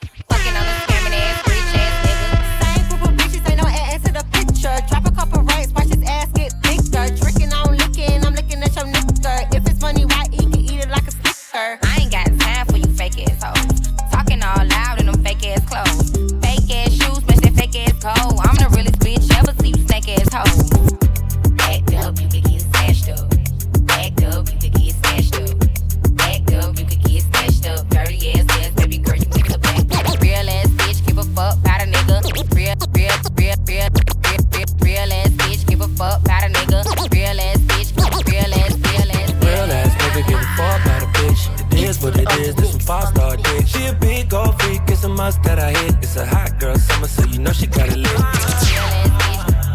[47.07, 48.19] Summer, so you know she got it lit.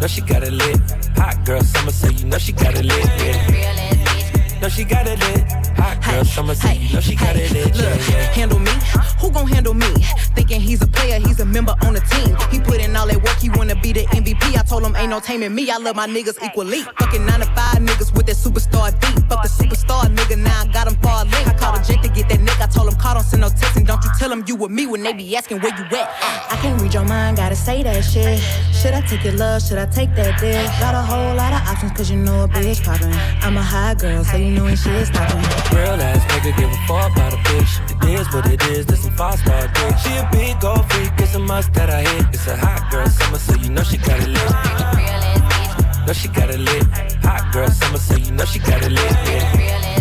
[0.02, 0.80] Know she got it lit.
[1.16, 3.06] Hot girl summer, so you know she got it lit.
[3.06, 4.60] Yeah.
[4.62, 5.52] Know she got it lit.
[5.78, 7.76] Hot girl summer, so you know she got it lit.
[7.76, 7.96] Yeah,
[8.34, 8.72] handle me?
[9.20, 9.88] Who gon' handle me?
[10.36, 12.36] Thinking he's a player, he's a member on the team.
[12.52, 14.58] He put in all that work, he wanna be the MVP.
[14.58, 15.70] I told him ain't no taming me.
[15.70, 16.82] I love my niggas equally.
[17.00, 19.24] Fucking nine to five niggas with that superstar beat.
[19.30, 21.48] Fuck the superstar nigga, now I got him far link.
[21.48, 22.62] I called a jet to get that nigga.
[22.62, 24.86] I told him call, don't send no text, and don't tell him you with me
[24.86, 26.08] when they be asking where you at.
[26.54, 28.40] I can't read your mind, gotta say that shit.
[28.80, 29.64] Should I take your love?
[29.64, 30.64] Should I take that dick?
[30.80, 33.12] Got a whole lot of options, cause you know a bitch poppin'.
[33.42, 35.42] I'm a high girl, so you know when shit's stoppin'.
[35.76, 37.74] Real ass nigga give a fuck about a bitch.
[38.04, 39.98] It is what it is, this some five star dick.
[40.04, 42.26] She a big gold freak, it's a must that I hit.
[42.32, 46.06] It's a hot girl summer, so you know she got it lit.
[46.06, 46.84] Know she got it lit.
[47.26, 49.12] Hot girl summer, so you know she got it lit.
[49.26, 50.01] Yeah.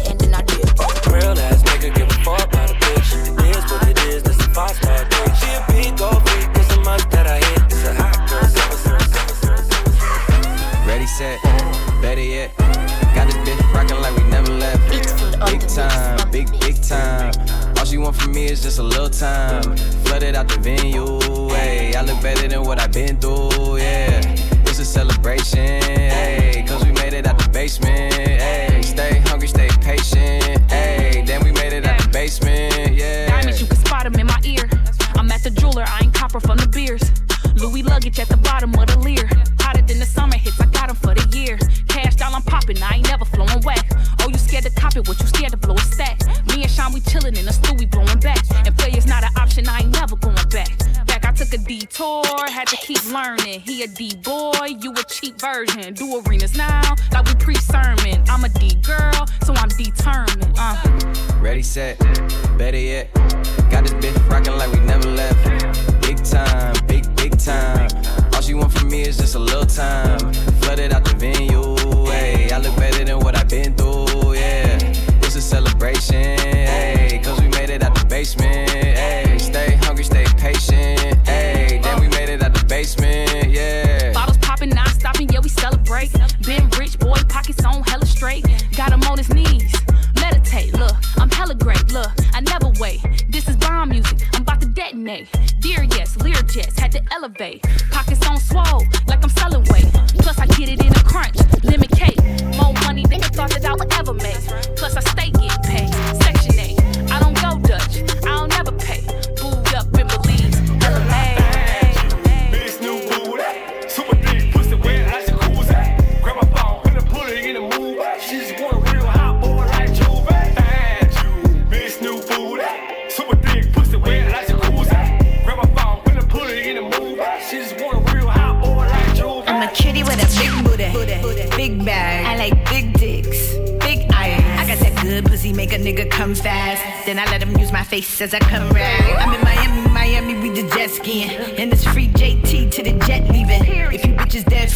[0.00, 1.06] and then I do it.
[1.06, 3.08] Real ass nigga give a fuck about a bitch.
[3.38, 5.34] It is what it is, this some five star dick.
[5.34, 7.62] She a big gold freak, it's a must that I hit.
[7.66, 10.86] It's a hot girl summer, summer, summer, summer.
[10.86, 11.42] Ready, set,
[12.00, 12.56] better yet.
[13.14, 14.88] Got this bitch rockin' like we never left.
[15.46, 17.32] Big time, big, big time.
[17.76, 19.76] All she want from me is just a little time.
[20.04, 21.18] Flooded out the venue,
[21.50, 21.94] hey.
[21.94, 24.20] I look better than what I've been through, yeah.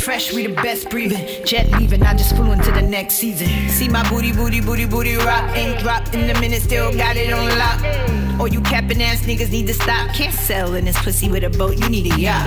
[0.07, 1.44] Fresh, we the best breathing.
[1.44, 3.48] Jet leaving, I just flew into the next season.
[3.68, 5.44] See my booty, booty, booty, booty rock.
[5.57, 8.40] Ain't dropped in a minute, still got it on lock.
[8.40, 10.14] Or you capping ass niggas need to stop.
[10.14, 12.46] Can't sell in this pussy with a boat, you need a yacht.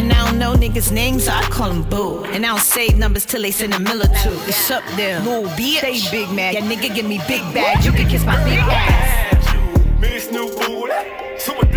[0.00, 2.24] And I don't know niggas' names, so I call them boo.
[2.24, 4.36] And I don't save numbers till they send a mill or two.
[4.50, 5.78] It's up there, little bitch.
[5.78, 6.54] Stay big mad.
[6.54, 7.84] Yeah, nigga, give me big bag.
[7.84, 10.00] You can kiss my big ass.
[10.00, 11.75] Miss new booty,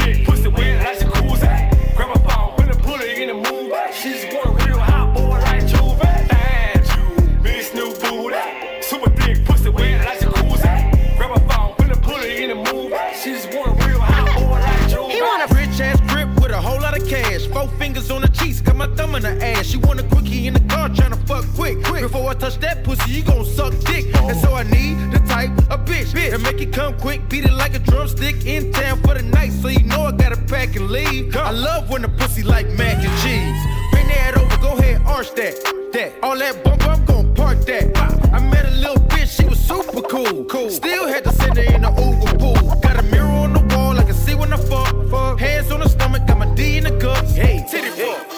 [19.10, 19.66] thumb in the ass.
[19.66, 21.84] She want a quickie in the car, tryna fuck quick.
[21.84, 22.02] quick.
[22.02, 24.06] Before I touch that pussy, you gon' suck dick.
[24.16, 26.34] And so I need the type of bitch, bitch.
[26.34, 29.52] And make it come quick, beat it like a drumstick in town for the night.
[29.52, 31.36] So you know I gotta pack and leave.
[31.36, 33.60] I love when the pussy like mac and cheese.
[33.92, 35.56] Bring that over, go ahead, arch that.
[35.94, 37.98] That all that bump, I'm gon' park that.
[38.32, 40.46] I met a little bitch, she was super cool.
[40.46, 40.70] Cool.
[40.70, 42.80] Still had to send her in the Uber pool.
[42.82, 44.94] Got a mirror on the wall, I can see when I fuck.
[45.10, 45.40] fuck.
[45.40, 47.36] Hands on the stomach, got my D in the guts.
[47.36, 47.98] Hey, titty fuck.
[47.98, 48.29] Yeah,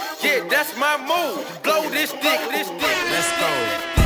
[0.62, 1.42] that's my move.
[1.64, 2.98] Blow this dick, this dick.
[3.10, 3.52] Let's go.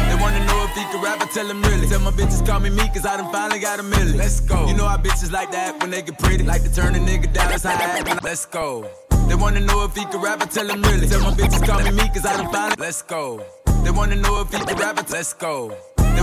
[0.08, 1.86] They wanna know if he can rap, I tell him really.
[1.88, 4.16] Tell my bitches call me me, cause I done finally got a million.
[4.18, 4.66] Let's go.
[4.68, 6.44] You know how bitches like that when they get pretty.
[6.44, 8.24] Like to turn a nigga down, that's how I act.
[8.24, 8.90] Let's go.
[9.28, 11.08] They wanna know if he can rap, I tell him really.
[11.08, 12.76] Tell my bitches call me me, cause I done finally.
[12.80, 13.44] Let's go.
[13.84, 15.76] They wanna know if he can rap, I- let's go.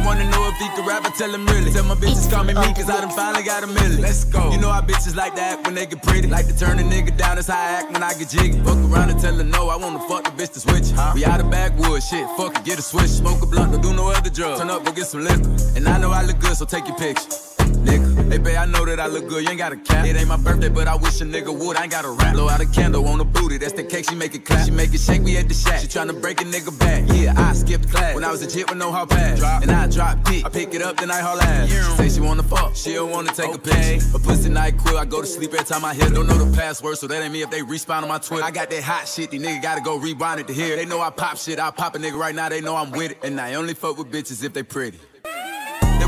[0.04, 1.70] Wanna know if he can rap, I tell him really.
[1.72, 4.00] Tell my bitches call me me, cause I done finally got a million.
[4.00, 4.50] Let's go.
[4.50, 6.28] You know how bitches like that when they get pretty.
[6.28, 8.58] Like to turn a nigga down, that's how I act when I get jiggy.
[8.62, 10.88] Fuck around and tell her no, I wanna fuck the bitch to switch.
[11.14, 13.08] We out of backwoods, shit, fuck it, get a switch.
[13.08, 14.60] Smoke a blunt, don't do no other drugs.
[14.60, 15.48] Turn up, go get some liquor.
[15.76, 17.51] And I know I look good, so take your picture.
[17.62, 20.06] Nigga, hey babe, I know that I look good, you ain't got a cap.
[20.06, 21.76] It ain't my birthday, but I wish a nigga would.
[21.76, 22.34] I ain't got a rap.
[22.34, 24.64] Blow out a candle on the booty, that's the cake, she make it clap.
[24.64, 25.80] She make it shake, we at the shack.
[25.80, 27.04] She tryna break a nigga back.
[27.14, 28.14] Yeah, I skipped class.
[28.14, 29.42] When I was a jit with no hall pass.
[29.62, 31.68] And I drop dick, I pick it up, then I haul ass.
[31.68, 34.16] She say she wanna fuck, she don't wanna take a picture.
[34.16, 36.12] A pussy night quill, I go to sleep every time I hit.
[36.12, 38.44] Don't know the password, so that ain't me if they respawn on my Twitter.
[38.44, 40.76] I got that hot shit, these niggas gotta go rewind it to hear.
[40.76, 43.12] They know I pop shit, I pop a nigga right now, they know I'm with
[43.12, 43.18] it.
[43.22, 44.98] And I only fuck with bitches if they pretty.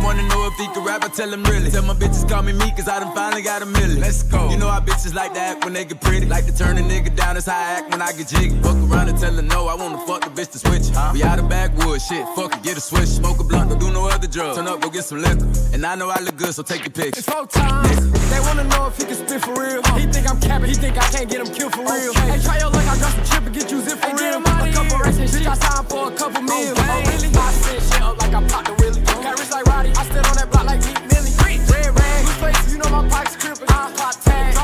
[0.04, 1.70] Wanna know if he can rap, I tell him really.
[1.70, 4.00] Tell my bitches call me me, cause I done finally got a million.
[4.00, 4.50] Let's go.
[4.50, 6.26] You know how bitches like that when they get pretty.
[6.26, 8.54] Like to turn a nigga down, that's how I act when I get jiggy.
[8.60, 10.92] Fuck around and tell her no, I wanna fuck the bitch to switch.
[11.14, 13.08] We out of backwoods, shit, fuck it, get a switch.
[13.08, 14.56] Smoke a blunt, don't do no other drugs.
[14.58, 15.48] Turn up, go get some liquor.
[15.72, 17.20] And I know I look good, so take your picture.
[17.20, 18.12] It's four times.
[18.28, 19.80] They wanna know if he can spit for real.
[19.96, 22.12] He think I'm capping, he think I can't get him killed for real.
[22.28, 24.36] Hey, try your luck, I got some chip and get you zip for real.
[24.36, 26.76] A couple racks and shit, I signed for a couple mil.
[26.76, 27.32] Oh, really?
[27.32, 29.00] I set shit up like I popped a really.
[29.24, 31.30] Got rich like Roddy, I stood on that block like Meek Millie.
[31.70, 33.68] Red rag, loose face, you know my pockets crippin'.
[33.68, 34.54] I pop tag,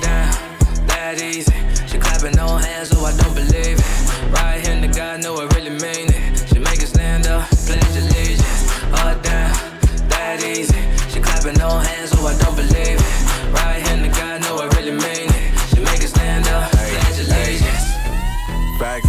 [0.00, 0.30] down,
[0.86, 1.52] that easy.
[1.86, 4.32] She clapping no hands, so I don't believe it.
[4.32, 6.48] Right here, the guy know I really mean it.
[6.48, 8.70] She make it stand up, pledge allegiance.
[8.92, 9.52] Uh, down,
[10.08, 10.80] that easy.
[11.10, 13.03] She clapping no hands, so I don't believe it.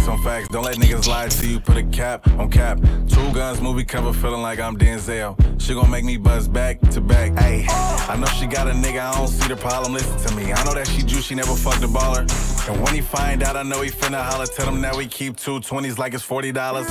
[0.08, 1.58] On facts, don't let niggas lie to you.
[1.58, 2.78] Put a cap on cap.
[3.08, 5.34] Two guns movie cover, feeling like I'm Denzel.
[5.60, 7.32] She gon' make me buzz back to back.
[7.32, 7.66] Ayy,
[8.08, 9.94] I know she got a nigga, I don't see the problem.
[9.94, 12.24] Listen to me, I know that she Jew, she never fucked a baller.
[12.68, 14.46] And when he find out, I know he finna holler.
[14.46, 16.88] Tell him that we keep two twenties like it's forty dollars.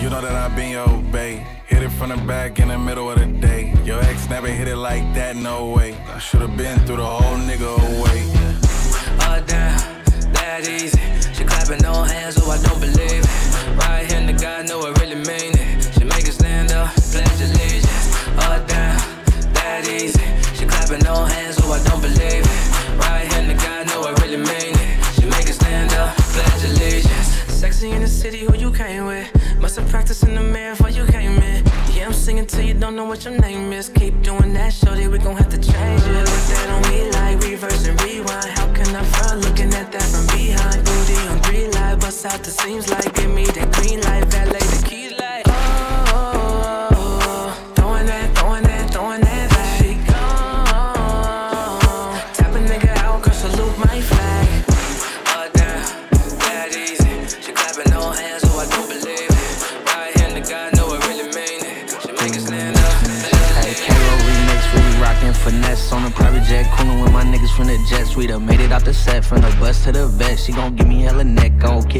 [0.00, 1.46] You know that I been your bae.
[1.66, 3.72] Hit it from the back in the middle of the day.
[3.84, 5.94] Your ex never hit it like that, no way.
[5.94, 8.24] I should've been through the whole nigga away.
[9.20, 11.07] Uh, down, that easy.
[11.68, 13.76] Clapping no hands, so I don't believe it.
[13.76, 15.92] Right here, the guy know I really mean it.
[15.92, 18.08] She make it stand up, pledge allegiance.
[18.40, 18.96] Uh, down,
[19.52, 20.24] that easy.
[20.56, 22.96] She clapping no hands, so I don't believe it.
[22.96, 24.96] Right here, the guy know I really mean it.
[25.20, 27.28] She make it stand up, pledge allegiance.
[27.52, 29.28] Sexy in the city, who you came with?
[29.60, 31.66] Must have practiced in the mirror before you came in.
[31.92, 33.90] Yeah, I'm singing till you don't know what your name is.
[33.90, 36.24] Keep doing that, shorty, we gon' have to change it.
[36.24, 37.17] Put that on me like
[42.24, 45.44] light, bust out the seams like give me that green light, valet the keys like.
[45.46, 45.52] Oh,
[46.12, 49.48] oh, oh, throwing that, throwing that, throwing that
[50.06, 50.74] gone.
[52.34, 54.48] Tap a nigga out, salute my flag.
[55.26, 55.82] Uh, down,
[56.42, 57.42] that easy.
[57.42, 59.36] She clapping hands, so I don't believe it.
[59.86, 60.14] Right
[60.48, 61.90] guy know I really mean it.
[62.02, 62.08] She.
[63.58, 63.74] Hey,
[64.26, 68.06] remix, really rockin' finesse on a private jet, coolin' with my niggas from the jet
[68.06, 68.30] suite.
[68.30, 70.38] I made it out the set from the bus to the vet.
[70.38, 70.74] She gon'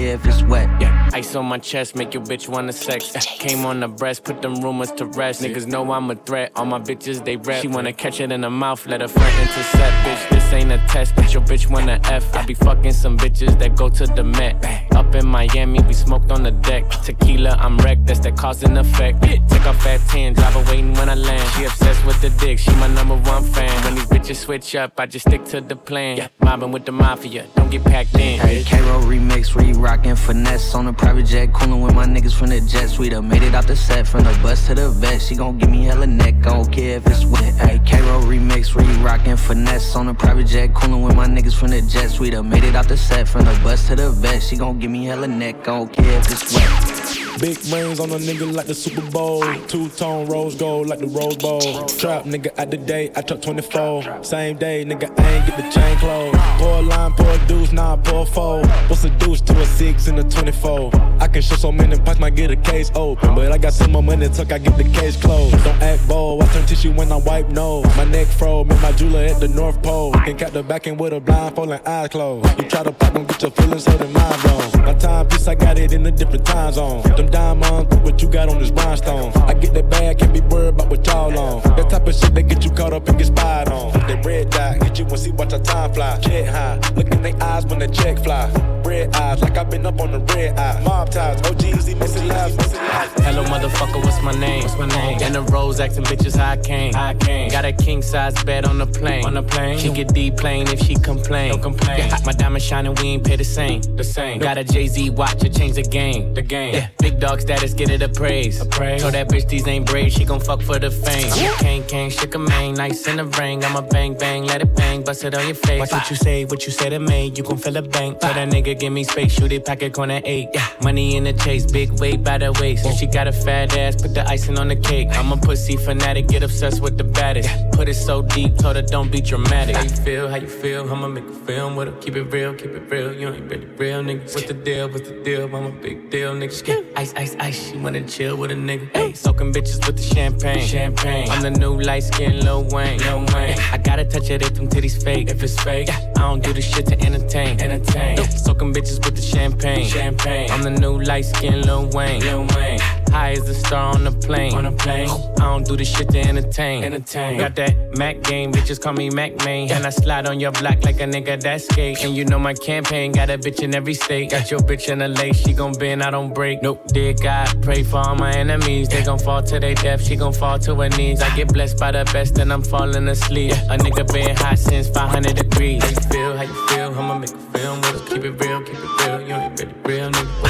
[0.09, 0.69] care if it's wet.
[0.81, 3.13] Yeah, ice on my chest, make your bitch wanna sex.
[3.39, 5.43] Came on the breast, put them rumors to rest.
[5.43, 7.63] Niggas know I'm a threat, all my bitches they rep.
[7.63, 9.95] She wanna catch it in the mouth, let her friend intercept.
[10.07, 12.35] Bitch, this ain't a test, but your bitch wanna F.
[12.35, 14.55] I be fucking some bitches that go to the Met.
[14.95, 16.89] Up in Miami, we smoked on the deck.
[17.05, 19.23] Tequila, I'm wrecked, that's the cause and effect.
[19.23, 21.47] Take off at 10, drive her waiting when I land.
[21.53, 23.71] She obsessed with the dick, she my number one fan.
[23.85, 26.29] When these bitches switch up, I just stick to the plan.
[26.41, 28.41] Mobbing with the mafia, don't get packed in.
[28.41, 32.49] Hey, K-Roll remix, you rockin' finesse on a private jet, coolin' with my niggas from
[32.49, 33.13] the jet suite.
[33.13, 35.21] I made it out the set from the bus to the vet.
[35.21, 37.55] She gon' give me hella neck, I don't care if it's wet.
[37.55, 41.69] Hey, K-Roll remix, you rockin' finesse on a private jet, coolin' with my niggas from
[41.69, 42.35] the jet suite.
[42.35, 44.43] I made it out the set from the bus to the vet.
[44.43, 47.28] She gon' give me hella neck, I don't care if it's wet.
[47.41, 49.43] Big rings on a nigga like the Super Bowl.
[49.69, 51.61] Two tone rose gold like the Rose Bowl.
[51.87, 54.25] Trap nigga at the day, I took 24.
[54.25, 56.37] Same day, nigga, I ain't get the chain closed.
[56.59, 58.67] Pour a line, pour a deuce, nah, pour a four.
[58.89, 60.91] What's a deuce to a six and a 24?
[61.21, 63.37] I can show so many packs, might get a case open.
[63.37, 65.63] But I got some more money, tuck, I get the case closed.
[65.63, 67.85] Don't act bold, I turn tissue when I wipe nose.
[67.97, 70.13] My neck froze, met my jeweler at the North Pole.
[70.13, 72.59] Can cap the back end with a blindfold and eyes closed.
[72.59, 74.78] You try to pop, gon' get your feelings hurt and mind blown.
[74.89, 77.03] My timepiece, I got it in a different time zone.
[77.03, 79.33] Them diamonds, what you got on this rhinestone.
[79.43, 81.63] I get that bag, can't be worried about what y'all on.
[81.77, 83.93] That type of shit that get you caught up and get spied on.
[83.93, 86.19] That red dot, get you and see watch our time fly.
[86.21, 88.51] Jet high, look in their eyes when the check fly.
[88.83, 90.83] Red eyes, like I've been up on the red eye.
[90.83, 93.13] Mob ties, OGs, he missing lives, missing lives.
[93.25, 94.63] Hello, motherfucker, what's my name?
[94.63, 95.21] What's my name?
[95.21, 96.95] In the rose, acting bitches how I came.
[96.97, 97.51] I came.
[97.51, 99.27] Got a king size bed on the plane.
[99.27, 99.79] On the plane.
[99.79, 101.51] She get D plane if she complain.
[101.51, 101.99] Don't complain.
[101.99, 103.83] Yeah, my diamond shining, we ain't pay the same.
[103.83, 104.39] The same.
[104.39, 106.35] Got a Jay Z watch to change the game.
[106.35, 106.73] The game.
[106.73, 106.89] Yeah.
[107.01, 108.63] Big dog status, get it appraised.
[108.63, 109.03] Appraised.
[109.03, 111.33] Told that bitch these ain't braids, she gon' fuck for the fame.
[111.33, 113.65] I'm a king, king, shook a mane, nice in the ring.
[113.65, 115.81] I'm a bang, bang, let it bang, bust it on your face.
[115.81, 118.21] Watch what you say, what you say to me, you gon' feel a bank.
[118.21, 120.49] Tell that nigga, give me space, shoot it, pack it, corner eight.
[120.55, 120.69] Yeah.
[120.81, 122.87] Money in the chase, big weight by the waist.
[122.87, 125.09] And she got a fat ass, put the icing on the cake.
[125.11, 127.51] I'm a pussy fanatic, get obsessed with the baddest.
[127.73, 129.75] Put it so deep, told her don't be dramatic.
[129.75, 132.01] How you feel, how you feel, I'ma make a film with her.
[132.01, 134.23] Keep it real, keep it real, you ain't really real, nigga.
[134.33, 136.87] What's the deal, what's the deal, I'm a big deal, nigga.
[136.97, 138.89] Ice, ice, ice, she wanna chill with a nigga.
[138.95, 140.67] Hey, soaking bitches with the champagne.
[140.67, 141.29] Champagne.
[141.31, 142.99] I'm the new light skin Lil Wayne.
[142.99, 143.59] Lil Wayne.
[143.73, 145.31] I gotta touch it if them titties fake.
[145.31, 147.61] If it's fake, yeah, I don't do this shit to entertain.
[147.61, 148.17] Entertain.
[148.31, 149.87] Soaking bitches with the champagne.
[149.87, 150.51] Champagne.
[150.51, 152.21] I'm the new light skin Lil Wayne.
[152.21, 152.81] Lil Wayne.
[153.11, 154.55] High as a star on the plane.
[154.55, 155.09] On a plane.
[155.09, 156.85] I don't do this shit to entertain.
[156.85, 157.39] Entertain.
[157.39, 159.71] Got that Mac game, bitches call me Mac main.
[159.71, 162.05] And I slide on your block like a nigga that skate.
[162.05, 164.31] And you know my campaign got a bitch in every state.
[164.31, 166.63] Got your bitch in the lake, she gon' bend, I don't break.
[166.63, 168.89] Nope, dear God, pray for all my enemies.
[168.89, 171.23] They gon' fall to their death, she gon' fall to her knees.
[171.23, 173.53] I get blessed by the best and I'm falling asleep.
[173.53, 175.83] A nigga been hot since 500 degrees.
[175.83, 176.99] How you feel, how you feel?
[176.99, 178.09] I'ma make a film with us.
[178.09, 179.21] Keep it real, keep it real.
[179.21, 180.48] You ain't really real, nigga.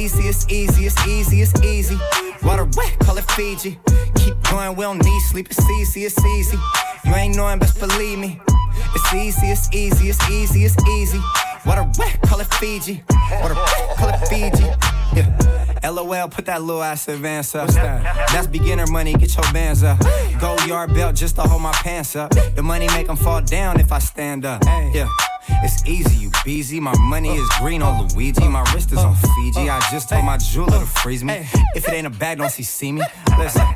[0.00, 1.98] Easy, it's easy, it's easy, it's easy.
[2.42, 3.78] Water wet, call it Fiji.
[4.16, 5.48] Keep going, we don't need sleep.
[5.50, 6.58] It's easy, it's easy.
[7.04, 8.40] You ain't knowing, best believe me.
[8.94, 11.20] It's easy, it's easy, it's easy, it's easy.
[11.66, 13.02] Water wet, call it Fiji.
[13.42, 14.64] Water wet, call it Fiji.
[15.14, 15.90] Yeah.
[15.90, 17.68] LOL, put that little ass advance up.
[17.68, 19.98] That's beginner money, get your bands up.
[20.40, 22.30] Gold yard belt just to hold my pants up.
[22.54, 24.62] The money make them fall down if I stand up.
[24.94, 25.08] Yeah.
[25.62, 26.80] It's easy, you busy.
[26.80, 28.46] My money is green on Luigi.
[28.48, 29.68] My wrist is on Fiji.
[29.70, 31.46] I just told my jeweler to freeze me.
[31.74, 33.02] If it ain't a bag, don't see see me.
[33.38, 33.66] Listen,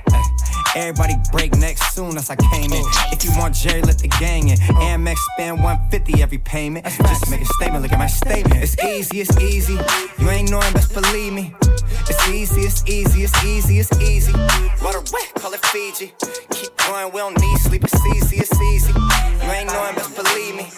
[0.75, 2.85] everybody break next soon as I came in.
[3.12, 4.59] If you want Jerry, let the gang in.
[4.59, 6.85] Amex spend 150 every payment.
[6.85, 8.62] Just make a statement, look at my statement.
[8.62, 9.79] It's easy, it's easy.
[10.18, 11.55] You ain't knowing, best believe me.
[12.09, 14.33] It's easy, it's easy, it's easy, it's easy.
[14.83, 16.12] Water wet, call it Fiji.
[16.51, 17.85] Keep going, we don't need sleep.
[17.85, 18.93] It's easy, it's easy.
[18.93, 20.68] You ain't knowing, best believe me.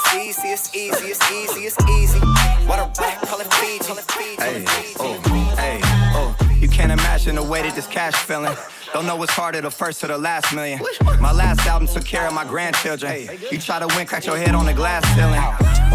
[0.00, 2.20] It's easy, it's easy, it's easy, it's easy.
[2.68, 3.92] Water wet, call it Fiji.
[4.40, 4.64] Hey,
[5.00, 5.80] oh, hey,
[6.14, 6.36] oh.
[6.60, 8.54] You can't imagine the way that this cash feeling.
[8.92, 10.80] Don't know what's harder, the first or the last million.
[11.20, 13.28] My last album took care of my grandchildren.
[13.50, 15.40] You try to win, crack your head on the glass ceiling.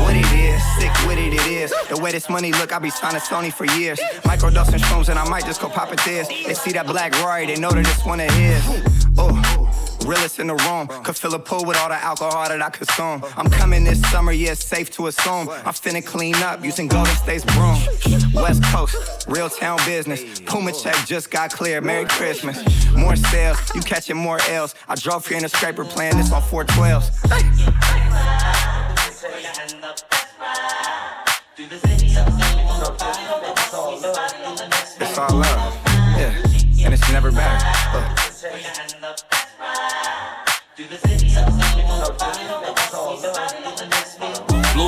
[0.03, 1.73] What it is, sick with it, it is.
[1.87, 4.01] The way this money look, I be signing Sony for years.
[4.23, 6.27] Microdosing shrooms and I might just go pop it this.
[6.27, 8.61] They see that black Rory, they know that this one of his.
[9.17, 9.72] Oh.
[10.05, 10.87] Realest in the room.
[11.03, 13.23] Could fill a pool with all the alcohol that I consume.
[13.37, 15.49] I'm coming this summer, yeah, it's safe to assume.
[15.49, 17.77] I'm finna clean up using Golden State's broom.
[18.33, 20.39] West Coast, real town business.
[20.41, 21.85] Puma check just got cleared.
[21.85, 22.63] Merry Christmas.
[22.91, 24.75] More sales, you catching more L's.
[24.87, 27.09] I drove here in a scraper playing this on 412s.
[34.99, 35.73] It's all love.
[36.17, 39.32] Yeah, and it's never better.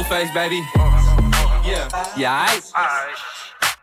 [0.07, 0.57] Blueface, baby.
[1.65, 1.89] Yeah.
[2.15, 2.61] Yeah, I.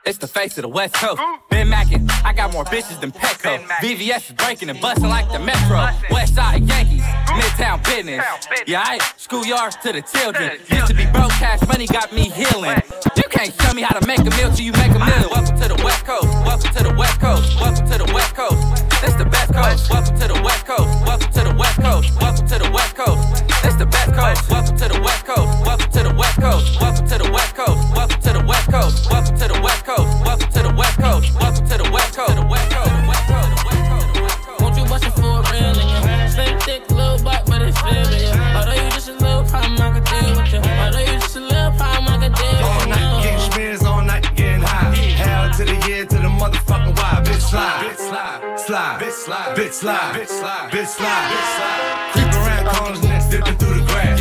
[0.05, 1.21] It's the face of the West Coast.
[1.51, 3.59] Been Mackin, I got more bitches than Petco.
[3.83, 5.89] VVS is breaking and busting like the Metro.
[6.11, 8.25] West Side Yankees, Midtown business.
[8.67, 10.59] Yeah, I schoolyard to the children.
[10.71, 12.83] Used to be broke, cash money got me healing.
[13.17, 15.29] You can't tell me how to make a meal till you make a meal.
[15.31, 16.31] Welcome to the West Coast.
[16.47, 17.61] Welcome to the West Coast.
[17.61, 18.87] Welcome to the West Coast.
[19.03, 19.91] This the best coast.
[19.91, 21.07] Welcome to the West Coast.
[21.07, 22.21] Welcome to the West Coast.
[22.21, 23.47] Welcome to the West Coast.
[23.63, 24.51] This the best coast.
[24.51, 25.52] Welcome to the West Coast.
[48.73, 52.13] Slide, slide, bitch slide, bitch slide, bitch slide, bitch slide, bitch slide.
[52.13, 54.19] Creep around corners and then dipping through the grass.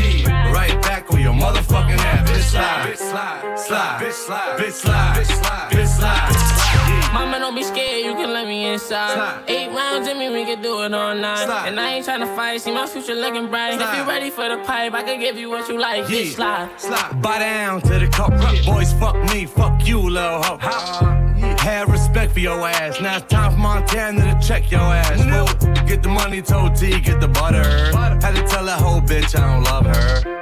[0.53, 2.29] Right back on your motherfucking ass.
[2.29, 7.13] Bitch slide, bitch slide, slide, bitch slide, bitch slide, bitch slide, bitch slide, bitch slide.
[7.13, 9.41] Mama, don't be scared, you can let me inside.
[9.47, 11.45] Eight rounds in me, we can do it all night.
[11.45, 11.67] Slide.
[11.69, 13.75] And I ain't tryna fight, see my future looking bright.
[13.75, 13.97] If Slide.
[13.99, 16.09] you ready for the pipe, I can give you what you like.
[16.09, 16.17] Yeah.
[16.17, 16.69] Bitch, slide.
[16.77, 17.21] Slide.
[17.21, 18.31] Bow down to the cup.
[18.65, 21.30] Boys, fuck me, fuck you, little hoe.
[21.61, 22.99] Had respect for your ass.
[22.99, 25.17] Now it's time for Montana to check your ass.
[25.21, 25.85] fool.
[25.85, 27.63] Get the money, told T, get the butter.
[27.95, 30.41] Had to tell that whole bitch I don't love her.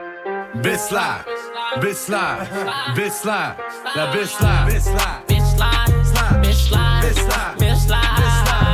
[0.63, 1.24] Bitch slide,
[1.76, 2.47] bitch slide,
[2.95, 3.55] bitch slide,
[3.95, 5.30] that bitch slide, bitch slide.
[6.43, 7.03] Bitch, slide.
[7.03, 7.57] Bitch, slide.
[7.57, 8.17] Bitch slide.
[8.17, 8.68] Bitch, slide.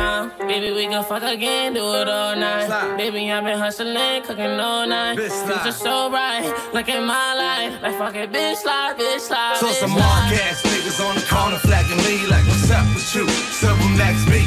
[0.00, 0.32] Time.
[0.48, 2.68] Baby, we can fuck again, do it all night.
[2.96, 5.18] Baby, I've been hustling, cooking all night.
[5.18, 5.60] Bitch, slide.
[5.60, 7.74] Future so right, look at my life.
[7.82, 9.56] Like fuck it, bitch, slide, bitch, slide.
[9.60, 10.00] So bitch, some slide.
[10.00, 13.28] mark ass niggas on the corner flagging me like, what's up with you?
[13.60, 14.40] Silver Max B.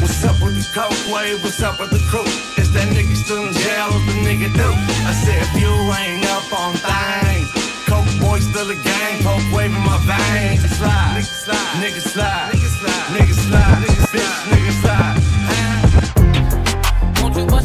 [0.00, 1.42] What's up with the coke wave?
[1.44, 2.28] What's up with the crew?
[2.60, 3.88] Is that nigga still in jail?
[3.92, 4.70] What the nigga do?
[5.08, 7.48] I said, if you ain't up on things,
[7.88, 10.64] coke boy still a gang, coke wave in my veins.
[10.64, 14.65] Nigga slide, nigga slide, nigga slide, nigga slide, nigga slide, nigga bitch, nigga slide.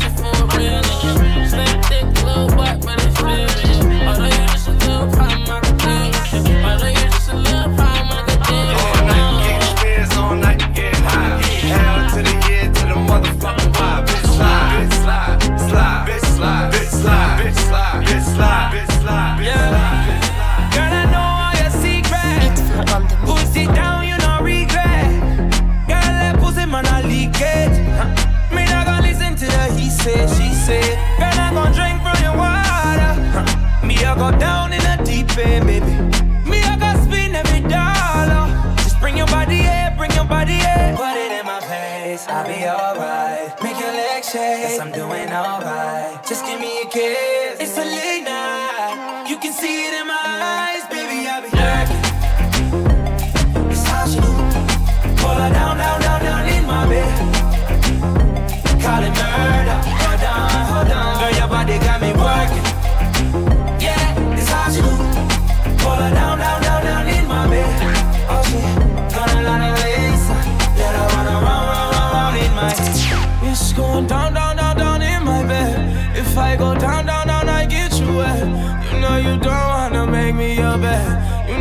[0.01, 0.30] You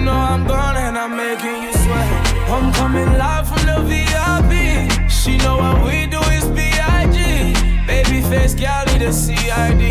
[0.04, 2.10] know I'm gone and I'm making you sweat.
[2.48, 5.10] I'm coming live from the VIP.
[5.10, 7.16] She know what we do is B.I.G.
[7.86, 9.82] Baby face, gal need CID.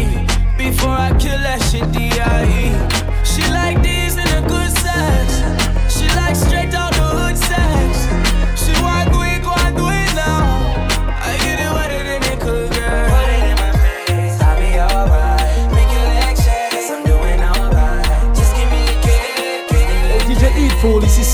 [0.58, 3.09] Before I kill that shit, D.I.E.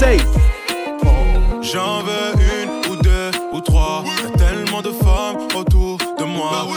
[0.06, 0.36] safe.
[1.62, 4.04] J'en veux une ou deux ou trois.
[4.06, 6.68] Y'a tellement de femmes autour de moi.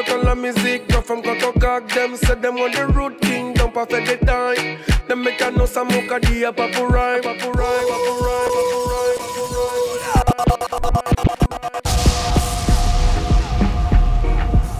[0.00, 1.52] Nous quand la musique, la femme quand on
[1.88, 4.78] them, c'est them on the root king, don't pas fait des time.
[5.06, 8.16] Them make a know ça mon caddie, pas pour rhyme, pas pour rhyme, pas pour
[8.24, 8.86] rhyme, pas pour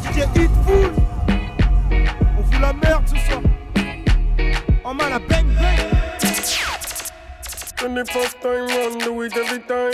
[0.09, 0.91] rhyme, Hitful.
[2.39, 3.43] On fout la merde ce soir.
[4.85, 5.89] En main la bang bang.
[7.83, 9.93] When the first time round, do it every time.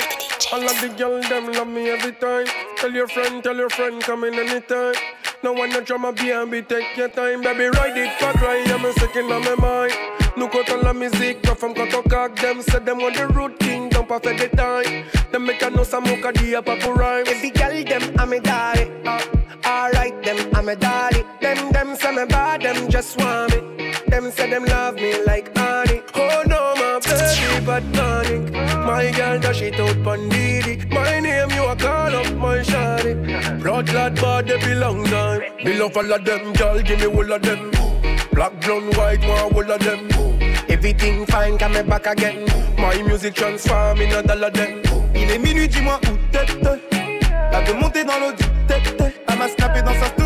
[0.52, 2.46] All of the girl them love me every time.
[2.86, 4.94] Tell your friend, tell your friend, come in anytime.
[5.42, 8.92] No one no drama B&B, take your time, baby, ride it, pas cry, I'm a
[8.92, 9.92] second on my mind.
[10.36, 13.88] On la musique, la femme quand on cac them, c'est them on the root king,
[13.88, 15.04] don't pas fait des time.
[15.32, 15.84] Them make a mon
[16.22, 17.24] caddie, pas pour rhyme.
[17.26, 18.88] Every girl them I'm a daddy.
[19.04, 21.24] Uh, alright them I'm a daddy.
[21.40, 23.94] Them them say me bad, them just want me.
[24.06, 26.02] Them say them love me like honey.
[26.14, 28.52] Oh no, my baby, but panic.
[28.86, 30.28] My girl dash it out pon
[33.86, 35.42] Blood lad bad they belong time.
[35.64, 37.70] Me love all of them, girl, give me all of them.
[38.32, 40.08] Black, brown, white, one all of them.
[40.68, 42.44] Everything fine, come back again.
[42.76, 44.82] My music transform in a dollar them.
[45.14, 46.46] Il est minuit, dis-moi où t'es.
[47.52, 48.92] La de monter dans l'eau du tête.
[49.28, 50.25] Elle m'a snappé dans sa story,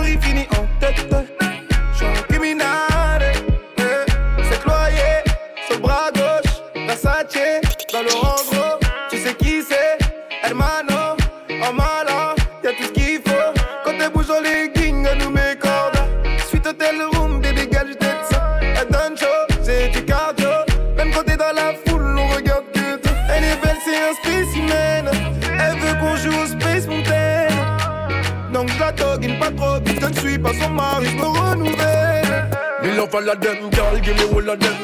[30.11, 32.51] ne suis pas son mari, je me renouvelle.
[32.83, 34.75] Me love all of them, girl, give me all of them.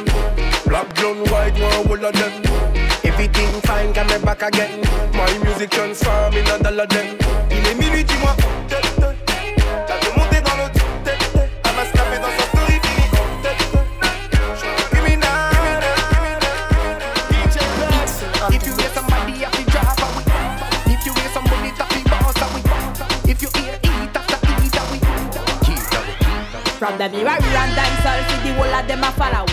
[0.66, 2.32] Black, brown, white, one all of them.
[3.04, 4.80] Everything fine, come back again.
[5.12, 7.06] My music transform in a dollar them.
[7.50, 8.34] Il est minuit, dis-moi
[26.96, 29.44] From the mirror and dancehall, see the whole of them a follow.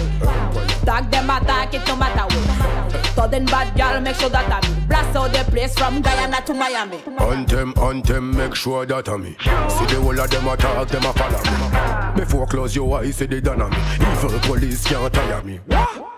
[0.86, 3.06] Tag them attack it no matter what.
[3.08, 4.88] Sudden bad girl, make sure that I me.
[4.88, 7.04] Blast out the place from Guyana to Miami.
[7.20, 9.26] On them, on them, make sure that I'm.
[9.26, 12.22] See the whole of them attack, them a follow me.
[12.22, 13.78] Before close your eyes, see they done on me.
[14.14, 15.60] Evil police can't tire me.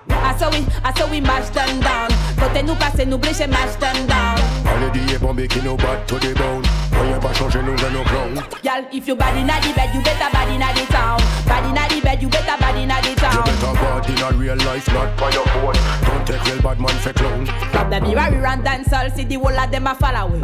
[0.09, 2.09] I saw we, I saw we mash them down.
[2.39, 4.37] Côté nous passer, nous blécher, mash them down.
[4.65, 6.63] Allez dire bombe qui nous bat to the bone.
[7.01, 8.33] Rien pas changer, nous venons clown.
[8.63, 11.19] Girl, if you bad inna the bed, you better bad inna the town.
[11.45, 13.43] Bad inna the bed, you better bad inna the You town.
[13.43, 15.75] better bad in a real life, not by your phone.
[16.05, 17.45] Don't take real bad man for clown.
[17.71, 20.39] From the mirror we run dancehall, see the whole of them a follow away.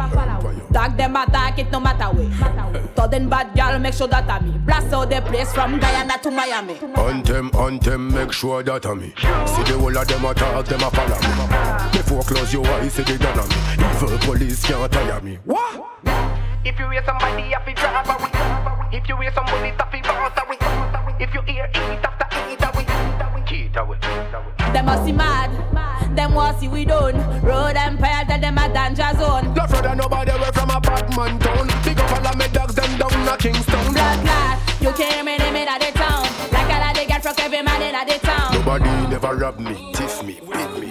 [0.72, 2.96] Tag them attack it no matter what.
[2.96, 4.52] Sudden bad girl, make sure that I me.
[4.58, 6.78] Blast out the place from Guyana to Miami.
[6.96, 9.12] On them, on them, make sure that I'm me.
[9.52, 11.32] See the whole of them attack, them a follow me.
[11.92, 13.54] Before close your eyes, see they done on me.
[13.96, 15.38] Evil police can't tire me.
[15.44, 15.84] What?
[16.64, 18.30] If you hear somebody, I feel drive away.
[18.96, 20.58] If you hear somebody, I feel bounce away.
[21.20, 22.86] If you hear eat after eat away.
[23.52, 23.98] Eat away.
[24.72, 25.50] Them must be mad.
[26.16, 27.16] Them want see we done.
[27.42, 29.52] Road Empire, tell them a danger zone.
[29.54, 31.68] Not afraid of nobody away from a Batman town.
[31.84, 33.92] Big up all of me dogs, them down a Kingston.
[33.92, 35.38] Blood clot, you can't in the town.
[35.38, 35.41] Like
[37.24, 38.54] a lot they get from every man in the town.
[38.54, 40.90] Nobody never rob me, tiff me, beat me.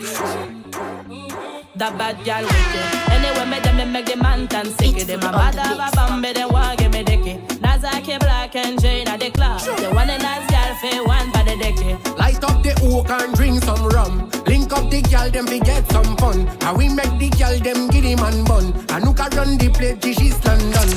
[1.75, 2.88] That bad girl wicked.
[3.11, 5.07] Anyway, me them me make the man tan sick.
[5.07, 7.38] Them a bad have a bambi, they want give me dicky.
[7.57, 9.59] Nazaki black and Jane at the club.
[9.61, 11.93] The one in us girl for one by the dicky.
[12.17, 14.29] Light up the oak and drink some rum.
[14.45, 16.47] Link up the girl, them we get some fun.
[16.61, 18.73] And we make the girl, them give him and bun.
[18.89, 20.89] And who can run the place, Gigi's London.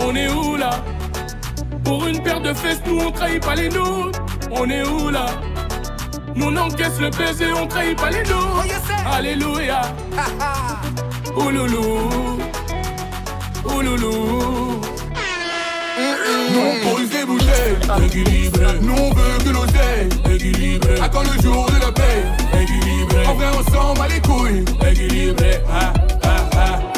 [0.00, 0.82] On est où là
[1.84, 4.20] Pour une paire de fesses, nous on trahit pas les nôtres.
[4.54, 5.26] On est où là?
[6.34, 8.66] Nous on encaisse le baiser, on trahit pas les nôtres.
[9.10, 9.82] Alléluia.
[11.36, 12.38] Ouloulou.
[13.64, 14.80] Ouloulou.
[16.52, 18.66] Nous on pose des bouteilles, équilibré.
[18.82, 21.00] Nous on veut que l'oseille, équilibré.
[21.00, 22.24] À quand le jour de la paix,
[22.62, 23.26] équilibré.
[23.26, 24.64] En vrai, on s'en bat les couilles.
[24.90, 25.92] Équilibré, ah,
[26.24, 26.91] ah, ah.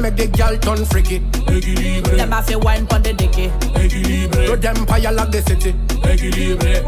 [0.00, 1.20] Make the girl turn freaky.
[1.48, 2.16] Équilibré.
[2.16, 3.50] Them have to wine pon the dicky.
[3.76, 4.46] Équilibré.
[4.46, 5.74] To them fire like the city.
[6.10, 6.82] Équilibré.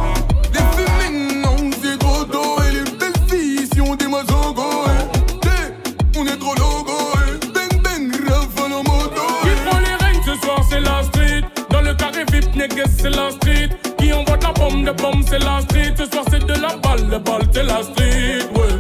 [0.55, 2.57] Les maintenant, c'est trop tôt.
[2.63, 4.63] Et les belles filles, si on démarre au go.
[4.87, 5.49] eh.
[5.49, 6.93] Eh, On est trop logo.
[7.15, 7.47] eh.
[7.53, 9.23] Bang bang, rafale en moto.
[9.43, 11.43] Qui prend les règnes ce soir, c'est la street.
[11.71, 13.71] Dans le carré VIP, niggas, c'est la street.
[13.99, 15.95] Qui envoie de la bombe, de bombe, c'est la street.
[15.99, 18.49] Ce soir, c'est de la balle, de balle, c'est la street.
[18.55, 18.77] Ouais.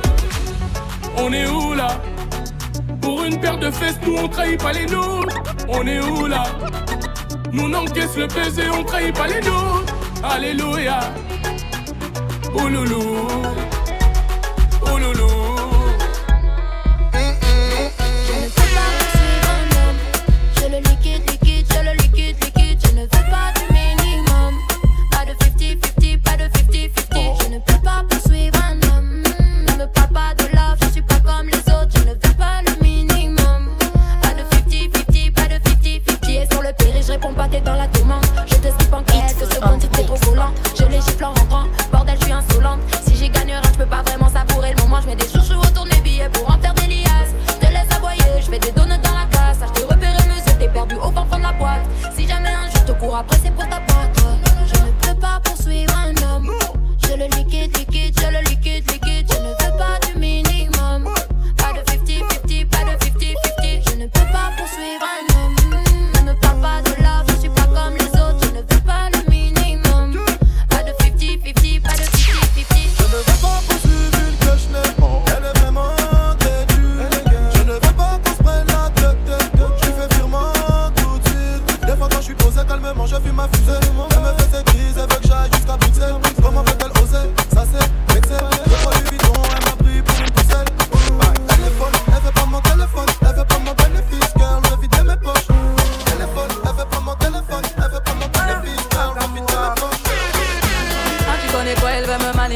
[1.18, 1.88] On est où là?
[3.42, 5.36] Paire de fesses, nous on trahit pas les nôtres.
[5.68, 6.44] On est où là?
[7.52, 9.94] Nous on encaisse le baiser, on trahit pas les nôtres.
[10.22, 11.00] Alléluia.
[12.54, 13.26] Ouloulou.
[14.86, 15.28] Ouloulou.
[15.28, 15.41] Je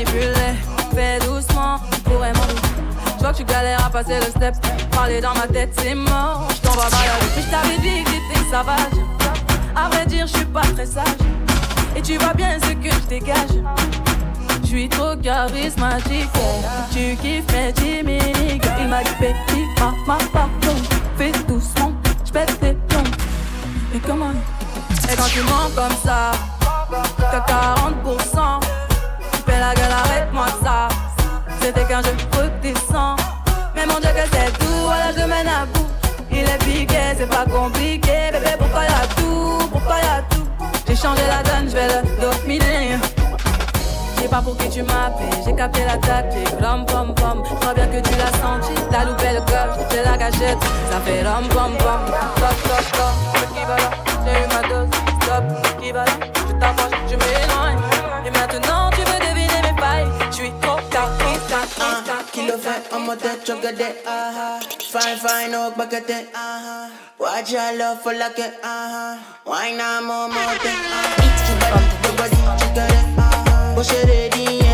[0.05, 2.42] Fais doucement, pourrais m'en
[3.16, 4.55] Je vois que tu galères à passer le step.
[4.90, 6.47] Parler dans ma tête, c'est mort.
[6.55, 7.01] Je t'envoie mal
[7.34, 9.07] Mais je t'avais dit que t'étais sauvage.
[9.74, 11.07] À vrai dire, je suis pas très sage.
[11.97, 13.57] Et tu vois bien ce que je dégage.
[14.62, 16.28] Je suis trop charismatique.
[16.92, 18.66] Tu kiffes mes timiniques.
[18.78, 20.76] Il m'a dit petit, maman, pardon.
[21.16, 21.92] Fais doucement,
[22.22, 23.03] je pète tes plombs.
[23.94, 24.32] Et comment?
[25.11, 26.32] Et quand tu mens comme ça,
[27.18, 28.86] t'as 40%.
[29.47, 30.88] Fais la gueule, arrête-moi ça.
[31.61, 33.18] C'était qu'un jeu redescend.
[33.74, 35.86] Mais mon dieu que c'est tout, voilà je mène à bout.
[36.30, 38.30] Il est piqué, c'est pas compliqué.
[38.32, 40.47] Bébé, pourquoi y'a tout Pourquoi y'a tout
[40.86, 42.99] J'ai changé la donne, je vais le dominer.
[44.20, 46.49] J'ai pas pour qui tu m'appelles, j'ai capté la tactique.
[46.61, 48.74] Rom pom pom, je crois bien que tu l'as senti.
[48.90, 50.59] T'as loupé le coche, j'ai la gâchette.
[50.90, 52.01] Ça fait rom pom pom.
[53.55, 53.90] Qui va là
[54.24, 54.66] J'ai eu ma
[63.07, 63.95] En mode chocolat.
[64.91, 65.79] Fine, fine, oh, uh-huh.
[65.79, 66.27] baguette.
[67.21, 68.55] Watch your love for like it.
[69.47, 70.75] Wine on more, more thing.
[72.03, 72.37] Your body.
[73.77, 74.66] Push it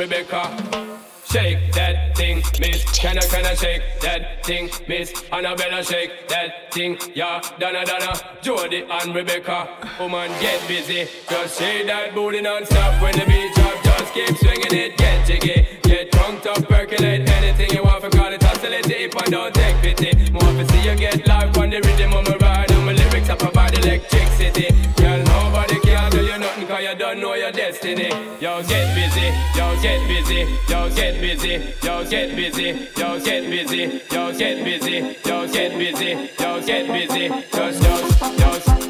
[0.00, 0.48] Rebecca.
[1.30, 2.82] Shake that thing, miss.
[2.98, 5.12] Can I, can I shake that thing, miss?
[5.30, 7.42] Annabella shake that thing, yeah.
[7.58, 9.68] Donna, Donna, Jody and Rebecca.
[10.00, 11.06] Woman, get busy.
[11.28, 13.76] Just shake that booty non-stop when the beat drop.
[13.84, 15.66] Just keep swinging it, get jiggy.
[15.82, 18.86] Get drunk up, percolate anything you want for call it oscillate.
[18.90, 22.26] If I don't take pity, more to see you get live on the rhythm of
[22.26, 22.70] my ride.
[22.70, 24.72] And my lyrics up about electricity.
[24.96, 28.10] Girl, nobody can do you nothing cause you don't know your destiny.
[29.80, 35.16] Yo, get busy, yo, get busy, yo, get busy, yo, get busy, yo, get busy,
[35.24, 38.89] yo, get busy, yo, get busy, yo, get busy, just, just, just, just, just,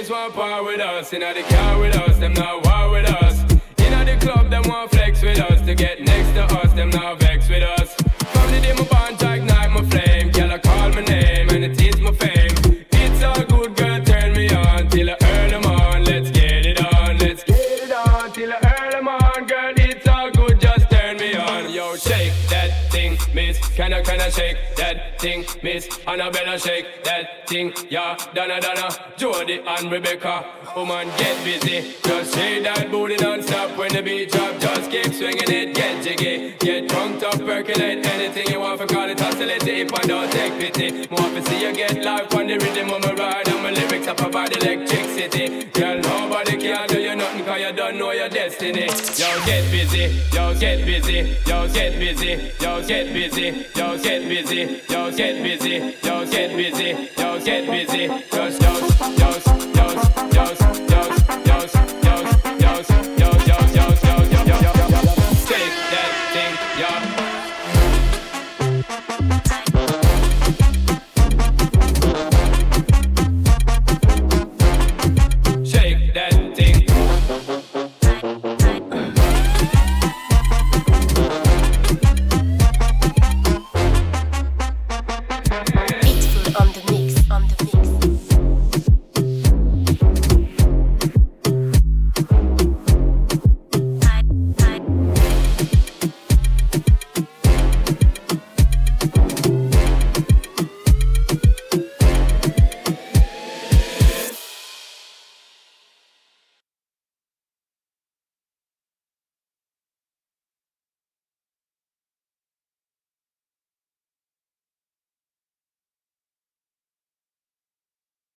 [0.00, 1.12] ladies want part with us.
[1.12, 3.38] Inna the car with us, them not war with us.
[3.78, 5.60] Inna the club, them want flex with us.
[5.66, 7.94] To get next to us, them not vex with us.
[8.32, 11.64] From the day my bond to ignite my flame, girl I call my name and
[11.64, 12.86] it is my fame.
[12.92, 16.04] It's all good, girl, turn me on till I earn them on.
[16.04, 19.74] Let's get it on, let's get it on till I earn them on, girl.
[19.76, 21.70] It's all good, just turn me on.
[21.70, 23.58] Yo, shake that thing, miss.
[23.76, 25.86] Can I, can I shake that thing, miss?
[26.06, 28.16] Annabella shake that thing, yeah.
[28.34, 30.44] Donna, Donna, Jody and Rebecca.
[30.74, 31.94] Woman, get busy.
[32.02, 34.58] Just shake that booty non-stop when the beat drop.
[34.58, 36.56] Just keep swinging it, get jiggy.
[36.58, 39.66] Get drunk, up, percolate anything you want for call it oscillate.
[39.66, 43.02] If I don't take pity, more to see you get live on the rhythm of
[43.02, 43.48] my ride.
[43.48, 45.64] And my lyrics up about electricity.
[45.64, 48.86] Girl, nobody can do you nothing cause you don't know your destiny.
[49.20, 54.69] Yo, get busy, yo, get busy, yo, get busy, yo, get busy, yo, get busy,
[54.88, 60.79] yo, get busy, yo, get busy, yo, get busy, just, just, just, just, just,